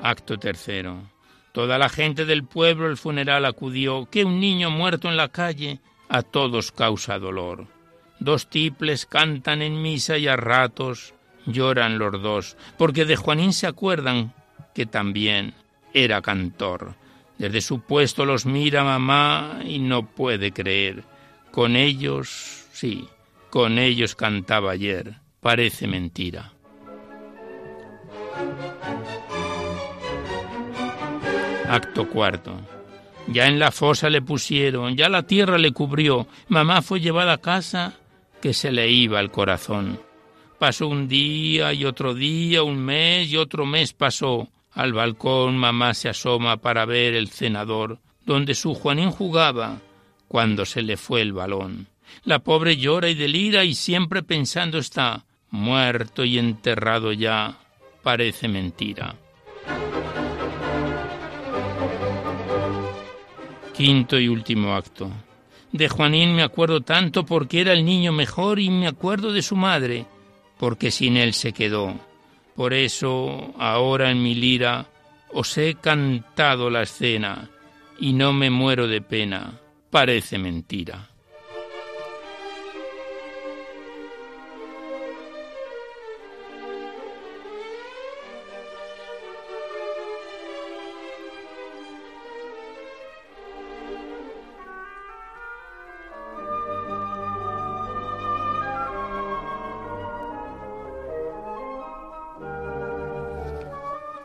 Acto 0.02 0.38
tercero. 0.38 1.10
Toda 1.52 1.78
la 1.78 1.90
gente 1.90 2.26
del 2.26 2.44
pueblo 2.46 2.88
al 2.88 2.98
funeral 2.98 3.46
acudió, 3.46 4.08
que 4.10 4.24
un 4.24 4.40
niño 4.40 4.70
muerto 4.70 5.10
en 5.10 5.18
la 5.18 5.30
calle 5.30 5.80
a 6.08 6.22
todos 6.22 6.72
causa 6.72 7.20
dolor. 7.20 7.68
Dos 8.20 8.48
tiples 8.50 9.06
cantan 9.06 9.62
en 9.62 9.82
misa 9.82 10.18
y 10.18 10.28
a 10.28 10.36
ratos 10.36 11.14
lloran 11.46 11.98
los 11.98 12.22
dos, 12.22 12.58
porque 12.78 13.06
de 13.06 13.16
Juanín 13.16 13.54
se 13.54 13.68
acuerdan 13.68 14.34
que 14.76 14.86
también 14.86 15.54
era 15.94 16.22
cantor. 16.22 16.96
Desde 17.38 17.62
su 17.62 17.80
puesto 17.80 18.26
los 18.26 18.46
mira 18.46 18.84
mamá 18.84 19.62
y 19.66 19.80
no 19.80 20.06
puede 20.06 20.52
creer. 20.52 21.04
Con 21.52 21.78
ellos, 21.78 22.66
sí, 22.74 23.08
con 23.50 23.80
ellos 23.80 24.16
cantaba 24.16 24.72
ayer. 24.72 25.16
Parece 25.40 25.88
mentira. 25.88 26.52
Acto 31.70 32.10
cuarto. 32.10 32.60
Ya 33.28 33.48
en 33.48 33.60
la 33.60 33.72
fosa 33.72 34.10
le 34.10 34.22
pusieron, 34.22 34.98
ya 34.98 35.08
la 35.08 35.24
tierra 35.24 35.58
le 35.58 35.72
cubrió. 35.72 36.28
Mamá 36.50 36.82
fue 36.82 37.00
llevada 37.00 37.34
a 37.34 37.38
casa 37.38 37.94
que 38.42 38.54
se 38.54 38.72
le 38.72 38.90
iba 38.90 39.20
el 39.20 39.32
corazón. 39.32 40.00
Pasó 40.58 40.88
un 40.88 41.08
día 41.08 41.74
y 41.74 41.86
otro 41.86 42.14
día, 42.14 42.64
un 42.64 42.80
mes 42.80 43.30
y 43.32 43.38
otro 43.38 43.66
mes 43.66 43.94
pasó. 43.94 44.50
Al 44.74 44.94
balcón 44.94 45.58
mamá 45.58 45.94
se 45.94 46.10
asoma 46.10 46.58
para 46.58 46.86
ver 46.86 47.16
el 47.16 47.30
cenador, 47.30 48.00
donde 48.26 48.54
su 48.54 48.74
Juanín 48.74 49.12
jugaba 49.12 49.80
cuando 50.28 50.66
se 50.66 50.82
le 50.82 50.98
fue 50.98 51.22
el 51.22 51.34
balón. 51.34 51.88
La 52.24 52.40
pobre 52.40 52.78
llora 52.78 53.10
y 53.10 53.16
delira 53.16 53.64
y 53.64 53.74
siempre 53.74 54.24
pensando 54.24 54.78
está, 54.78 55.26
muerto 55.50 56.24
y 56.24 56.38
enterrado 56.38 57.14
ya, 57.14 57.58
parece 58.04 58.48
mentira. 58.48 59.16
Quinto 63.74 64.20
y 64.20 64.28
último 64.28 64.76
acto. 64.76 65.10
De 65.72 65.88
Juanín 65.88 66.36
me 66.36 66.44
acuerdo 66.44 66.82
tanto 66.82 67.26
porque 67.26 67.62
era 67.62 67.74
el 67.74 67.86
niño 67.86 68.12
mejor 68.12 68.60
y 68.60 68.70
me 68.70 68.88
acuerdo 68.88 69.32
de 69.32 69.42
su 69.42 69.56
madre, 69.56 70.06
porque 70.58 70.92
sin 70.92 71.16
él 71.16 71.34
se 71.34 71.54
quedó. 71.54 71.96
Por 72.56 72.74
eso 72.74 73.54
ahora 73.58 74.12
en 74.12 74.22
mi 74.22 74.36
lira 74.36 74.88
os 75.32 75.58
he 75.58 75.76
cantado 75.76 76.70
la 76.70 76.84
escena 76.84 77.50
y 78.00 78.14
no 78.14 78.34
me 78.34 78.50
muero 78.50 78.88
de 78.88 79.02
pena, 79.02 79.60
parece 79.90 80.38
mentira. 80.38 81.09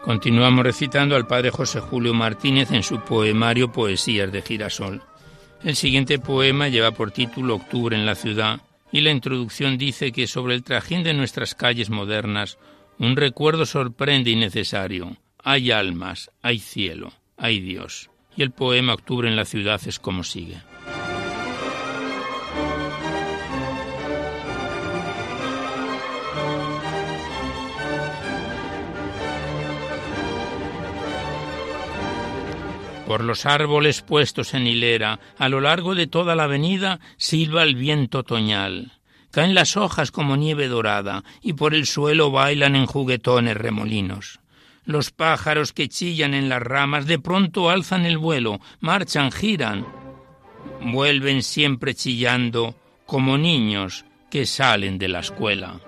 Continuamos 0.05 0.65
recitando 0.65 1.17
al 1.17 1.27
padre 1.27 1.51
José 1.51 1.81
Julio 1.81 2.13
Martínez 2.13 2.71
en 2.73 2.83
su 2.83 3.01
poemario 3.01 3.73
Poesías 3.73 4.31
de 4.31 4.43
Girasol. 4.43 5.03
El 5.63 5.77
siguiente 5.77 6.19
poema 6.19 6.69
lleva 6.69 6.91
por 6.91 7.11
título 7.11 7.55
Octubre 7.55 7.97
en 7.97 8.05
la 8.05 8.15
ciudad 8.15 8.61
y 8.93 9.01
la 9.01 9.11
introducción 9.11 9.79
dice 9.79 10.13
que 10.13 10.27
sobre 10.27 10.55
el 10.55 10.63
trajín 10.63 11.05
de 11.05 11.15
nuestras 11.15 11.55
calles 11.55 11.89
modernas 11.89 12.59
un 12.99 13.17
recuerdo 13.17 13.65
sorprende 13.65 14.31
y 14.31 14.37
necesario. 14.37 15.17
Hay 15.43 15.71
almas, 15.71 16.31
hay 16.43 16.59
cielo, 16.59 17.15
hay 17.39 17.61
Dios. 17.61 18.11
Y 18.37 18.43
el 18.43 18.51
poema 18.51 18.93
Octubre 18.93 19.27
en 19.27 19.37
la 19.37 19.47
ciudad 19.47 19.81
es 19.87 19.99
como 19.99 20.23
sigue. 20.23 20.59
Por 33.07 33.23
los 33.23 33.45
árboles 33.45 34.01
puestos 34.01 34.55
en 34.55 34.67
hilera, 34.67 35.21
a 35.39 35.49
lo 35.49 35.61
largo 35.61 35.95
de 35.95 36.07
toda 36.07 36.35
la 36.35 36.45
avenida, 36.45 37.01
silba 37.17 37.63
el 37.63 37.75
viento 37.75 38.21
otoñal. 38.21 38.93
Caen 39.31 39.55
las 39.55 39.77
hojas 39.77 40.11
como 40.11 40.37
nieve 40.37 40.69
dorada, 40.69 41.23
y 41.43 41.53
por 41.53 41.75
el 41.75 41.87
suelo 41.87 42.31
bailan 42.31 42.77
en 42.77 42.87
juguetones 42.87 43.57
remolinos. 43.57 44.41
Los 44.85 45.11
pájaros 45.11 45.73
que 45.73 45.89
chillan 45.89 46.35
en 46.35 46.49
las 46.49 46.63
ramas 46.63 47.07
de 47.07 47.19
pronto 47.19 47.69
alzan 47.69 48.07
el 48.07 48.17
vuelo, 48.17 48.61
marchan, 48.81 49.33
giran, 49.33 49.87
vuelven 50.81 51.43
siempre 51.43 51.95
chillando 51.95 52.75
como 53.07 53.37
niños 53.37 54.05
que 54.31 54.47
salen 54.47 54.99
de 54.99 55.09
la 55.09 55.21
escuela. 55.21 55.81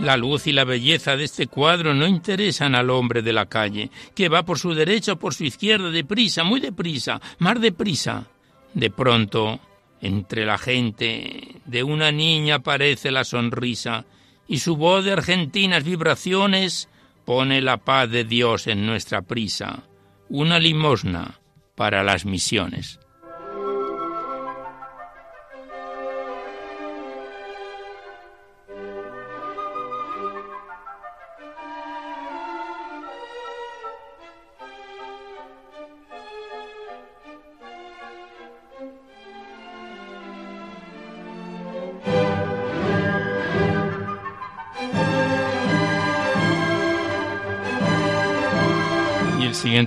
La 0.00 0.16
luz 0.16 0.46
y 0.46 0.52
la 0.52 0.64
belleza 0.64 1.14
de 1.14 1.24
este 1.24 1.46
cuadro 1.46 1.92
no 1.92 2.06
interesan 2.06 2.74
al 2.74 2.88
hombre 2.88 3.20
de 3.20 3.34
la 3.34 3.46
calle, 3.46 3.90
que 4.14 4.30
va 4.30 4.44
por 4.44 4.58
su 4.58 4.72
derecha 4.72 5.12
o 5.12 5.18
por 5.18 5.34
su 5.34 5.44
izquierda, 5.44 5.90
deprisa, 5.90 6.42
muy 6.42 6.58
deprisa, 6.58 7.20
más 7.38 7.60
deprisa. 7.60 8.26
De 8.72 8.88
pronto, 8.88 9.60
entre 10.00 10.46
la 10.46 10.56
gente, 10.56 11.56
de 11.66 11.82
una 11.82 12.12
niña 12.12 12.56
aparece 12.56 13.10
la 13.10 13.24
sonrisa, 13.24 14.06
y 14.48 14.60
su 14.60 14.76
voz 14.76 15.04
de 15.04 15.12
argentinas 15.12 15.84
vibraciones 15.84 16.88
pone 17.26 17.60
la 17.60 17.76
paz 17.76 18.10
de 18.10 18.24
Dios 18.24 18.68
en 18.68 18.86
nuestra 18.86 19.20
prisa, 19.20 19.82
una 20.30 20.58
limosna 20.58 21.40
para 21.74 22.02
las 22.02 22.24
misiones. 22.24 23.00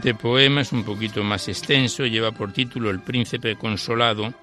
Siguiente 0.03 0.21
poema 0.21 0.59
es 0.59 0.73
un 0.73 0.83
poquito 0.83 1.23
más 1.23 1.47
extenso, 1.47 2.05
lleva 2.05 2.33
por 2.33 2.51
título 2.51 2.89
El 2.89 2.99
príncipe 2.99 3.55
consolado 3.55 4.33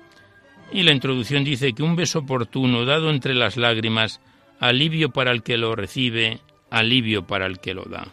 y 0.73 0.83
la 0.83 0.93
introducción 0.93 1.45
dice 1.45 1.75
que 1.75 1.83
un 1.83 1.97
beso 1.97 2.21
oportuno 2.21 2.87
dado 2.87 3.11
entre 3.11 3.35
las 3.35 3.59
lágrimas, 3.59 4.23
alivio 4.59 5.11
para 5.11 5.33
el 5.33 5.43
que 5.43 5.59
lo 5.59 5.77
recibe, 5.77 6.41
alivio 6.71 7.27
para 7.27 7.45
el 7.45 7.59
que 7.59 7.75
lo 7.75 7.85
da. 7.85 8.09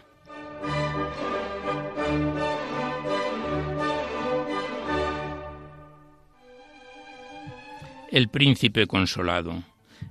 El 8.11 8.27
príncipe 8.27 8.87
consolado. 8.87 9.63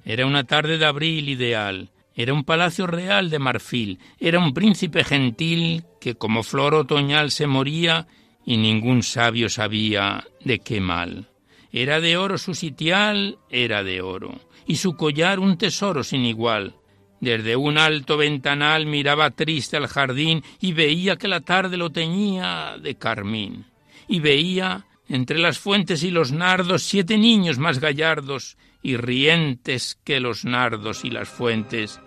Era 0.07 0.24
una 0.24 0.45
tarde 0.45 0.78
de 0.78 0.87
abril 0.87 1.28
ideal. 1.28 1.91
Era 2.18 2.32
un 2.32 2.44
palacio 2.44 2.86
real 2.86 3.28
de 3.28 3.38
marfil, 3.38 3.98
era 4.18 4.38
un 4.38 4.54
príncipe 4.54 5.04
gentil 5.04 5.84
que 6.00 6.14
como 6.14 6.42
flor 6.42 6.74
otoñal 6.74 7.30
se 7.30 7.46
moría 7.46 8.06
y 8.46 8.56
ningún 8.56 9.02
sabio 9.02 9.50
sabía 9.50 10.24
de 10.42 10.60
qué 10.60 10.80
mal. 10.80 11.28
Era 11.72 12.00
de 12.00 12.16
oro 12.16 12.38
su 12.38 12.54
sitial, 12.54 13.36
era 13.50 13.84
de 13.84 14.00
oro, 14.00 14.40
y 14.66 14.76
su 14.76 14.96
collar 14.96 15.38
un 15.38 15.58
tesoro 15.58 16.02
sin 16.02 16.24
igual. 16.24 16.76
Desde 17.20 17.54
un 17.54 17.76
alto 17.76 18.16
ventanal 18.16 18.86
miraba 18.86 19.30
triste 19.30 19.76
al 19.76 19.86
jardín 19.86 20.42
y 20.58 20.72
veía 20.72 21.16
que 21.16 21.28
la 21.28 21.40
tarde 21.40 21.76
lo 21.76 21.90
teñía 21.90 22.76
de 22.80 22.94
carmín. 22.94 23.66
Y 24.08 24.20
veía, 24.20 24.86
entre 25.06 25.38
las 25.38 25.58
fuentes 25.58 26.02
y 26.02 26.10
los 26.10 26.32
nardos, 26.32 26.84
siete 26.84 27.18
niños 27.18 27.58
más 27.58 27.78
gallardos 27.78 28.56
y 28.82 28.96
rientes 28.96 29.98
que 30.04 30.20
los 30.20 30.44
nardos 30.44 31.04
y 31.04 31.10
las 31.10 31.28
fuentes, 31.28 32.00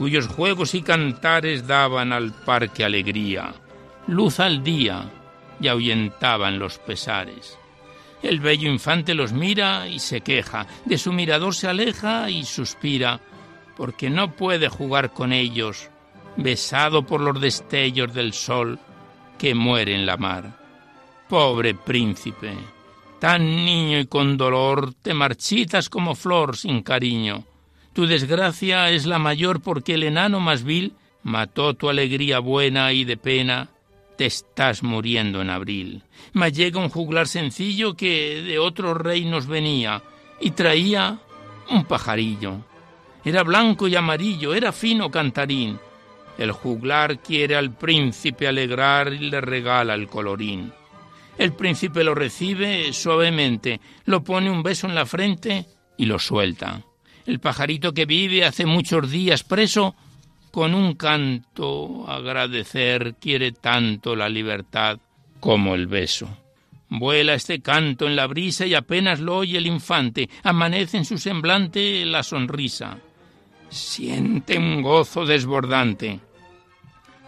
cuyos 0.00 0.28
juegos 0.28 0.74
y 0.74 0.80
cantares 0.80 1.66
daban 1.66 2.14
al 2.14 2.32
parque 2.32 2.86
alegría, 2.86 3.52
luz 4.06 4.40
al 4.40 4.64
día 4.64 5.10
y 5.60 5.68
ahuyentaban 5.68 6.58
los 6.58 6.78
pesares. 6.78 7.58
El 8.22 8.40
bello 8.40 8.70
infante 8.70 9.12
los 9.12 9.34
mira 9.34 9.88
y 9.88 9.98
se 9.98 10.22
queja, 10.22 10.66
de 10.86 10.96
su 10.96 11.12
mirador 11.12 11.54
se 11.54 11.68
aleja 11.68 12.30
y 12.30 12.46
suspira, 12.46 13.20
porque 13.76 14.08
no 14.08 14.32
puede 14.32 14.70
jugar 14.70 15.12
con 15.12 15.34
ellos, 15.34 15.90
besado 16.34 17.04
por 17.04 17.20
los 17.20 17.38
destellos 17.38 18.14
del 18.14 18.32
sol 18.32 18.78
que 19.36 19.54
muere 19.54 19.94
en 19.94 20.06
la 20.06 20.16
mar. 20.16 20.58
Pobre 21.28 21.74
príncipe, 21.74 22.54
tan 23.18 23.44
niño 23.44 23.98
y 23.98 24.06
con 24.06 24.38
dolor, 24.38 24.94
te 24.94 25.12
marchitas 25.12 25.90
como 25.90 26.14
flor 26.14 26.56
sin 26.56 26.82
cariño, 26.82 27.44
tu 27.92 28.06
desgracia 28.06 28.90
es 28.90 29.04
la 29.06 29.18
mayor 29.18 29.60
porque 29.60 29.94
el 29.94 30.04
enano 30.04 30.38
más 30.38 30.62
vil 30.62 30.94
mató 31.22 31.74
tu 31.74 31.88
alegría 31.88 32.38
buena 32.38 32.92
y 32.92 33.04
de 33.04 33.16
pena 33.16 33.68
te 34.16 34.26
estás 34.26 34.82
muriendo 34.82 35.42
en 35.42 35.50
abril. 35.50 36.02
Mas 36.32 36.52
llega 36.52 36.80
un 36.80 36.88
juglar 36.88 37.26
sencillo 37.26 37.94
que 37.94 38.42
de 38.42 38.58
otros 38.58 38.96
reinos 38.96 39.46
venía 39.46 40.02
y 40.40 40.52
traía 40.52 41.18
un 41.68 41.84
pajarillo. 41.84 42.58
Era 43.24 43.42
blanco 43.42 43.88
y 43.88 43.96
amarillo, 43.96 44.54
era 44.54 44.72
fino 44.72 45.10
cantarín. 45.10 45.78
El 46.38 46.52
juglar 46.52 47.18
quiere 47.18 47.56
al 47.56 47.74
príncipe 47.74 48.46
alegrar 48.46 49.12
y 49.12 49.18
le 49.30 49.40
regala 49.40 49.94
el 49.94 50.06
colorín. 50.06 50.72
El 51.36 51.54
príncipe 51.54 52.04
lo 52.04 52.14
recibe 52.14 52.92
suavemente, 52.92 53.80
lo 54.04 54.22
pone 54.22 54.50
un 54.50 54.62
beso 54.62 54.86
en 54.86 54.94
la 54.94 55.06
frente 55.06 55.66
y 55.96 56.06
lo 56.06 56.18
suelta 56.18 56.84
el 57.30 57.38
pajarito 57.38 57.94
que 57.94 58.06
vive 58.06 58.44
hace 58.44 58.66
muchos 58.66 59.08
días 59.08 59.44
preso, 59.44 59.94
con 60.50 60.74
un 60.74 60.94
canto 60.94 62.04
agradecer 62.08 63.14
quiere 63.20 63.52
tanto 63.52 64.16
la 64.16 64.28
libertad 64.28 64.98
como 65.38 65.76
el 65.76 65.86
beso. 65.86 66.28
Vuela 66.88 67.34
este 67.34 67.60
canto 67.60 68.08
en 68.08 68.16
la 68.16 68.26
brisa 68.26 68.66
y 68.66 68.74
apenas 68.74 69.20
lo 69.20 69.36
oye 69.36 69.58
el 69.58 69.68
infante, 69.68 70.28
amanece 70.42 70.96
en 70.96 71.04
su 71.04 71.18
semblante 71.18 72.04
la 72.04 72.24
sonrisa. 72.24 72.98
Siente 73.68 74.58
un 74.58 74.82
gozo 74.82 75.24
desbordante. 75.24 76.18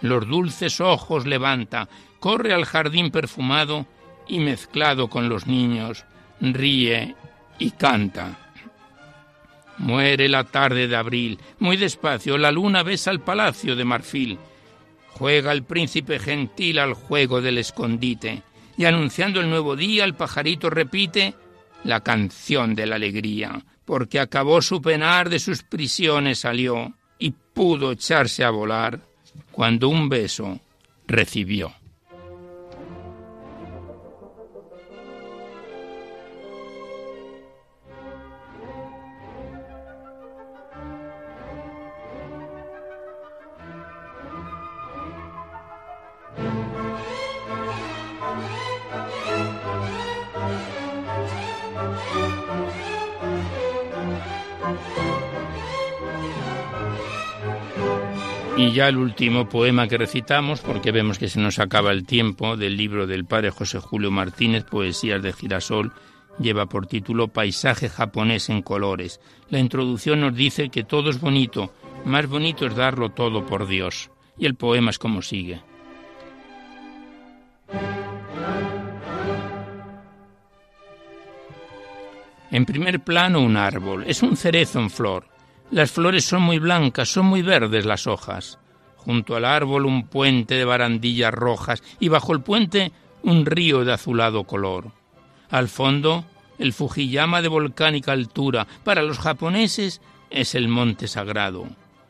Los 0.00 0.26
dulces 0.26 0.80
ojos 0.80 1.26
levanta, 1.26 1.88
corre 2.18 2.52
al 2.52 2.64
jardín 2.64 3.12
perfumado 3.12 3.86
y 4.26 4.40
mezclado 4.40 5.08
con 5.08 5.28
los 5.28 5.46
niños, 5.46 6.04
ríe 6.40 7.14
y 7.60 7.70
canta. 7.70 8.41
Muere 9.78 10.28
la 10.28 10.44
tarde 10.44 10.86
de 10.86 10.96
abril, 10.96 11.38
muy 11.58 11.76
despacio 11.76 12.38
la 12.38 12.52
luna 12.52 12.82
besa 12.82 13.10
el 13.10 13.20
palacio 13.20 13.74
de 13.74 13.84
marfil. 13.84 14.38
Juega 15.08 15.52
el 15.52 15.62
príncipe 15.62 16.18
gentil 16.18 16.78
al 16.78 16.94
juego 16.94 17.40
del 17.40 17.58
escondite, 17.58 18.42
y 18.76 18.84
anunciando 18.84 19.40
el 19.40 19.50
nuevo 19.50 19.76
día 19.76 20.04
el 20.04 20.14
pajarito 20.14 20.70
repite 20.70 21.34
la 21.84 22.00
canción 22.00 22.74
de 22.74 22.86
la 22.86 22.96
alegría, 22.96 23.64
porque 23.84 24.20
acabó 24.20 24.62
su 24.62 24.80
penar, 24.80 25.28
de 25.28 25.38
sus 25.38 25.62
prisiones 25.62 26.40
salió, 26.40 26.92
y 27.18 27.30
pudo 27.30 27.92
echarse 27.92 28.44
a 28.44 28.50
volar 28.50 29.00
cuando 29.50 29.88
un 29.88 30.08
beso 30.08 30.60
recibió. 31.06 31.74
Y 58.72 58.76
ya 58.76 58.88
el 58.88 58.96
último 58.96 59.50
poema 59.50 59.86
que 59.86 59.98
recitamos, 59.98 60.62
porque 60.62 60.92
vemos 60.92 61.18
que 61.18 61.28
se 61.28 61.38
nos 61.38 61.58
acaba 61.58 61.90
el 61.90 62.06
tiempo, 62.06 62.56
del 62.56 62.78
libro 62.78 63.06
del 63.06 63.26
padre 63.26 63.50
José 63.50 63.80
Julio 63.80 64.10
Martínez, 64.10 64.64
Poesías 64.64 65.22
de 65.22 65.34
Girasol, 65.34 65.92
lleva 66.38 66.64
por 66.64 66.86
título 66.86 67.28
Paisaje 67.28 67.90
japonés 67.90 68.48
en 68.48 68.62
colores. 68.62 69.20
La 69.50 69.58
introducción 69.58 70.22
nos 70.22 70.34
dice 70.34 70.70
que 70.70 70.84
todo 70.84 71.10
es 71.10 71.20
bonito, 71.20 71.74
más 72.06 72.26
bonito 72.26 72.64
es 72.64 72.74
darlo 72.74 73.10
todo 73.10 73.44
por 73.44 73.66
Dios. 73.66 74.10
Y 74.38 74.46
el 74.46 74.54
poema 74.54 74.88
es 74.88 74.98
como 74.98 75.20
sigue. 75.20 75.60
En 82.50 82.64
primer 82.64 83.00
plano 83.00 83.42
un 83.42 83.58
árbol, 83.58 84.04
es 84.06 84.22
un 84.22 84.34
cerezo 84.34 84.80
en 84.80 84.88
flor. 84.88 85.31
Las 85.72 85.90
flores 85.90 86.26
son 86.26 86.42
muy 86.42 86.58
blancas, 86.58 87.08
son 87.08 87.24
muy 87.24 87.40
verdes 87.40 87.86
las 87.86 88.06
hojas. 88.06 88.58
Junto 88.96 89.36
al 89.36 89.46
árbol 89.46 89.86
un 89.86 90.06
puente 90.06 90.54
de 90.56 90.66
barandillas 90.66 91.32
rojas 91.32 91.82
y 91.98 92.08
bajo 92.08 92.34
el 92.34 92.42
puente 92.42 92.92
un 93.22 93.46
río 93.46 93.82
de 93.82 93.94
azulado 93.94 94.44
color. 94.44 94.92
Al 95.48 95.68
fondo, 95.68 96.26
el 96.58 96.74
Fujiyama 96.74 97.40
de 97.40 97.48
volcánica 97.48 98.12
altura, 98.12 98.66
para 98.84 99.00
los 99.00 99.18
japoneses 99.18 100.02
es 100.28 100.54
el 100.54 100.68
monte 100.68 101.08
sagrado. 101.08 101.64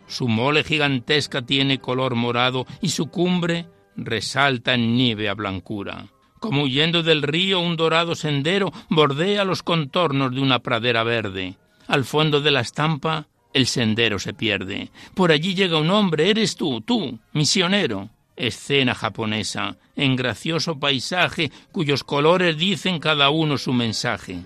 Su 0.08 0.26
mole 0.26 0.64
gigantesca 0.64 1.42
tiene 1.42 1.78
color 1.78 2.16
morado 2.16 2.66
y 2.80 2.88
su 2.88 3.10
cumbre 3.10 3.68
resalta 3.94 4.74
en 4.74 4.96
nieve 4.96 5.28
a 5.28 5.34
blancura. 5.34 6.06
Como 6.40 6.64
huyendo 6.64 7.04
del 7.04 7.22
río 7.22 7.60
un 7.60 7.76
dorado 7.76 8.16
sendero 8.16 8.72
bordea 8.88 9.44
los 9.44 9.62
contornos 9.62 10.34
de 10.34 10.40
una 10.40 10.58
pradera 10.58 11.04
verde. 11.04 11.56
Al 11.86 12.04
fondo 12.04 12.40
de 12.40 12.50
la 12.50 12.60
estampa 12.60 13.28
el 13.52 13.66
sendero 13.66 14.18
se 14.18 14.34
pierde. 14.34 14.90
Por 15.14 15.32
allí 15.32 15.54
llega 15.54 15.78
un 15.78 15.90
hombre, 15.90 16.30
eres 16.30 16.56
tú, 16.56 16.80
tú, 16.80 17.18
misionero. 17.32 18.10
Escena 18.34 18.94
japonesa, 18.94 19.76
en 19.94 20.16
gracioso 20.16 20.78
paisaje 20.80 21.52
cuyos 21.70 22.02
colores 22.02 22.56
dicen 22.56 22.98
cada 22.98 23.28
uno 23.28 23.58
su 23.58 23.72
mensaje. 23.74 24.40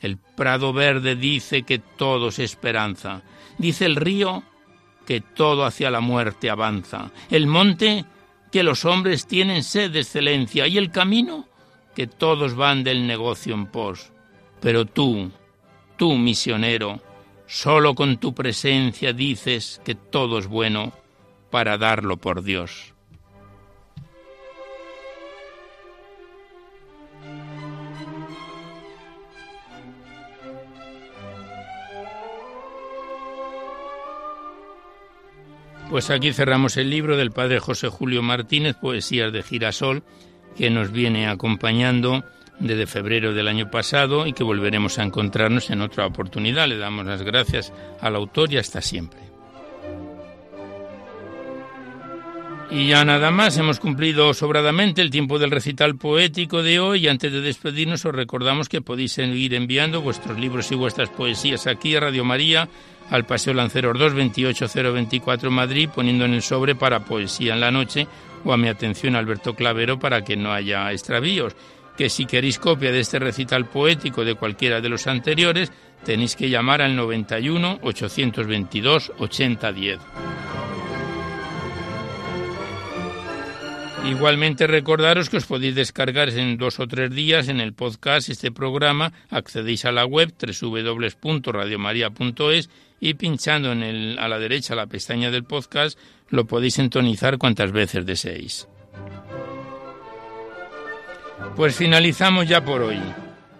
El 0.00 0.18
prado 0.18 0.72
verde 0.72 1.16
dice 1.16 1.62
que 1.62 1.78
todo 1.78 2.28
es 2.28 2.38
esperanza. 2.38 3.22
Dice 3.56 3.86
el 3.86 3.96
río 3.96 4.42
que 5.06 5.20
todo 5.20 5.64
hacia 5.64 5.90
la 5.90 6.00
muerte 6.00 6.50
avanza. 6.50 7.10
El 7.30 7.46
monte 7.46 8.04
que 8.50 8.62
los 8.62 8.84
hombres 8.84 9.26
tienen 9.26 9.62
sed 9.62 9.92
de 9.92 10.00
excelencia. 10.00 10.66
Y 10.66 10.76
el 10.76 10.90
camino 10.90 11.48
que 11.94 12.06
todos 12.06 12.54
van 12.54 12.84
del 12.84 13.06
negocio 13.06 13.54
en 13.54 13.66
pos. 13.66 14.12
Pero 14.60 14.84
tú, 14.84 15.30
tú 15.96 16.14
misionero, 16.14 17.00
Solo 17.52 17.94
con 17.94 18.16
tu 18.16 18.34
presencia 18.34 19.12
dices 19.12 19.82
que 19.84 19.94
todo 19.94 20.38
es 20.38 20.46
bueno 20.46 20.94
para 21.50 21.76
darlo 21.76 22.16
por 22.16 22.42
Dios. 22.42 22.94
Pues 35.90 36.08
aquí 36.08 36.32
cerramos 36.32 36.78
el 36.78 36.88
libro 36.88 37.18
del 37.18 37.32
padre 37.32 37.60
José 37.60 37.88
Julio 37.88 38.22
Martínez, 38.22 38.76
Poesías 38.76 39.30
de 39.30 39.42
Girasol, 39.42 40.04
que 40.56 40.70
nos 40.70 40.90
viene 40.90 41.28
acompañando 41.28 42.24
desde 42.58 42.86
febrero 42.86 43.32
del 43.32 43.48
año 43.48 43.70
pasado 43.70 44.26
y 44.26 44.32
que 44.32 44.44
volveremos 44.44 44.98
a 44.98 45.02
encontrarnos 45.02 45.70
en 45.70 45.80
otra 45.80 46.06
oportunidad. 46.06 46.68
Le 46.68 46.78
damos 46.78 47.06
las 47.06 47.22
gracias 47.22 47.72
al 48.00 48.16
autor 48.16 48.52
y 48.52 48.58
hasta 48.58 48.80
siempre. 48.80 49.32
Y 52.74 52.86
ya 52.86 53.04
nada 53.04 53.30
más, 53.30 53.58
hemos 53.58 53.78
cumplido 53.78 54.32
sobradamente 54.32 55.02
el 55.02 55.10
tiempo 55.10 55.38
del 55.38 55.50
recital 55.50 55.96
poético 55.96 56.62
de 56.62 56.80
hoy 56.80 57.06
antes 57.06 57.30
de 57.30 57.42
despedirnos 57.42 58.06
os 58.06 58.14
recordamos 58.14 58.70
que 58.70 58.80
podéis 58.80 59.12
seguir 59.12 59.52
enviando 59.52 60.00
vuestros 60.00 60.38
libros 60.38 60.72
y 60.72 60.74
vuestras 60.74 61.10
poesías 61.10 61.66
aquí 61.66 61.94
a 61.94 62.00
Radio 62.00 62.24
María, 62.24 62.70
al 63.10 63.26
Paseo 63.26 63.52
Lanceros 63.52 63.98
2, 63.98 64.14
28024 64.14 65.50
Madrid, 65.50 65.90
poniendo 65.94 66.24
en 66.24 66.32
el 66.32 66.40
sobre 66.40 66.74
para 66.74 67.04
Poesía 67.04 67.52
en 67.52 67.60
la 67.60 67.70
Noche 67.70 68.06
o 68.42 68.54
a 68.54 68.56
mi 68.56 68.68
atención 68.68 69.16
Alberto 69.16 69.54
Clavero 69.54 69.98
para 69.98 70.24
que 70.24 70.36
no 70.36 70.50
haya 70.50 70.90
extravíos 70.92 71.54
que 72.02 72.10
si 72.10 72.26
queréis 72.26 72.58
copia 72.58 72.90
de 72.90 72.98
este 72.98 73.20
recital 73.20 73.66
poético 73.66 74.24
de 74.24 74.34
cualquiera 74.34 74.80
de 74.80 74.88
los 74.88 75.06
anteriores, 75.06 75.70
tenéis 76.04 76.34
que 76.34 76.50
llamar 76.50 76.82
al 76.82 76.96
91 76.96 77.78
822 77.80 79.12
8010. 79.18 80.00
Igualmente 84.04 84.66
recordaros 84.66 85.30
que 85.30 85.36
os 85.36 85.46
podéis 85.46 85.76
descargar 85.76 86.30
en 86.30 86.58
dos 86.58 86.80
o 86.80 86.88
tres 86.88 87.14
días 87.14 87.46
en 87.46 87.60
el 87.60 87.72
podcast 87.72 88.30
este 88.30 88.50
programa, 88.50 89.12
accedéis 89.30 89.84
a 89.84 89.92
la 89.92 90.04
web 90.04 90.34
www.radiomaria.es 90.34 92.68
y 92.98 93.14
pinchando 93.14 93.70
en 93.70 93.84
el, 93.84 94.18
a 94.18 94.26
la 94.26 94.40
derecha 94.40 94.74
la 94.74 94.88
pestaña 94.88 95.30
del 95.30 95.44
podcast 95.44 95.96
lo 96.30 96.46
podéis 96.46 96.74
sintonizar 96.74 97.38
cuantas 97.38 97.70
veces 97.70 98.04
deseéis. 98.04 98.66
Pues 101.56 101.76
finalizamos 101.76 102.48
ya 102.48 102.64
por 102.64 102.82
hoy. 102.82 103.00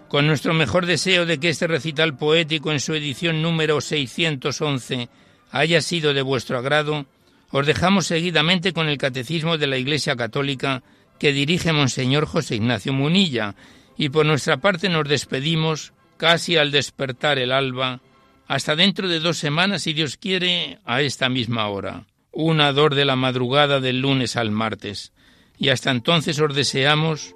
Con 0.09 0.27
nuestro 0.27 0.53
mejor 0.53 0.85
deseo 0.85 1.25
de 1.25 1.39
que 1.39 1.49
este 1.49 1.67
recital 1.67 2.17
poético 2.17 2.71
en 2.71 2.79
su 2.79 2.93
edición 2.93 3.41
número 3.41 3.81
611 3.81 5.09
haya 5.51 5.81
sido 5.81 6.13
de 6.13 6.21
vuestro 6.21 6.57
agrado, 6.57 7.05
os 7.51 7.65
dejamos 7.65 8.07
seguidamente 8.07 8.73
con 8.73 8.89
el 8.89 8.97
Catecismo 8.97 9.57
de 9.57 9.67
la 9.67 9.77
Iglesia 9.77 10.15
Católica 10.15 10.83
que 11.19 11.31
dirige 11.31 11.71
Monseñor 11.71 12.25
José 12.25 12.55
Ignacio 12.55 12.93
Munilla, 12.93 13.55
y 13.97 14.09
por 14.09 14.25
nuestra 14.25 14.57
parte 14.57 14.89
nos 14.89 15.07
despedimos 15.07 15.93
casi 16.17 16.57
al 16.57 16.71
despertar 16.71 17.37
el 17.37 17.51
alba, 17.51 18.01
hasta 18.47 18.75
dentro 18.75 19.07
de 19.07 19.19
dos 19.19 19.37
semanas, 19.37 19.83
si 19.83 19.93
Dios 19.93 20.17
quiere, 20.17 20.79
a 20.85 21.01
esta 21.01 21.29
misma 21.29 21.67
hora, 21.67 22.05
una 22.31 22.71
dor 22.71 22.95
de 22.95 23.05
la 23.05 23.15
madrugada 23.15 23.79
del 23.79 23.99
lunes 23.99 24.35
al 24.35 24.51
martes. 24.51 25.13
Y 25.57 25.69
hasta 25.69 25.91
entonces 25.91 26.39
os 26.39 26.53
deseamos 26.55 27.35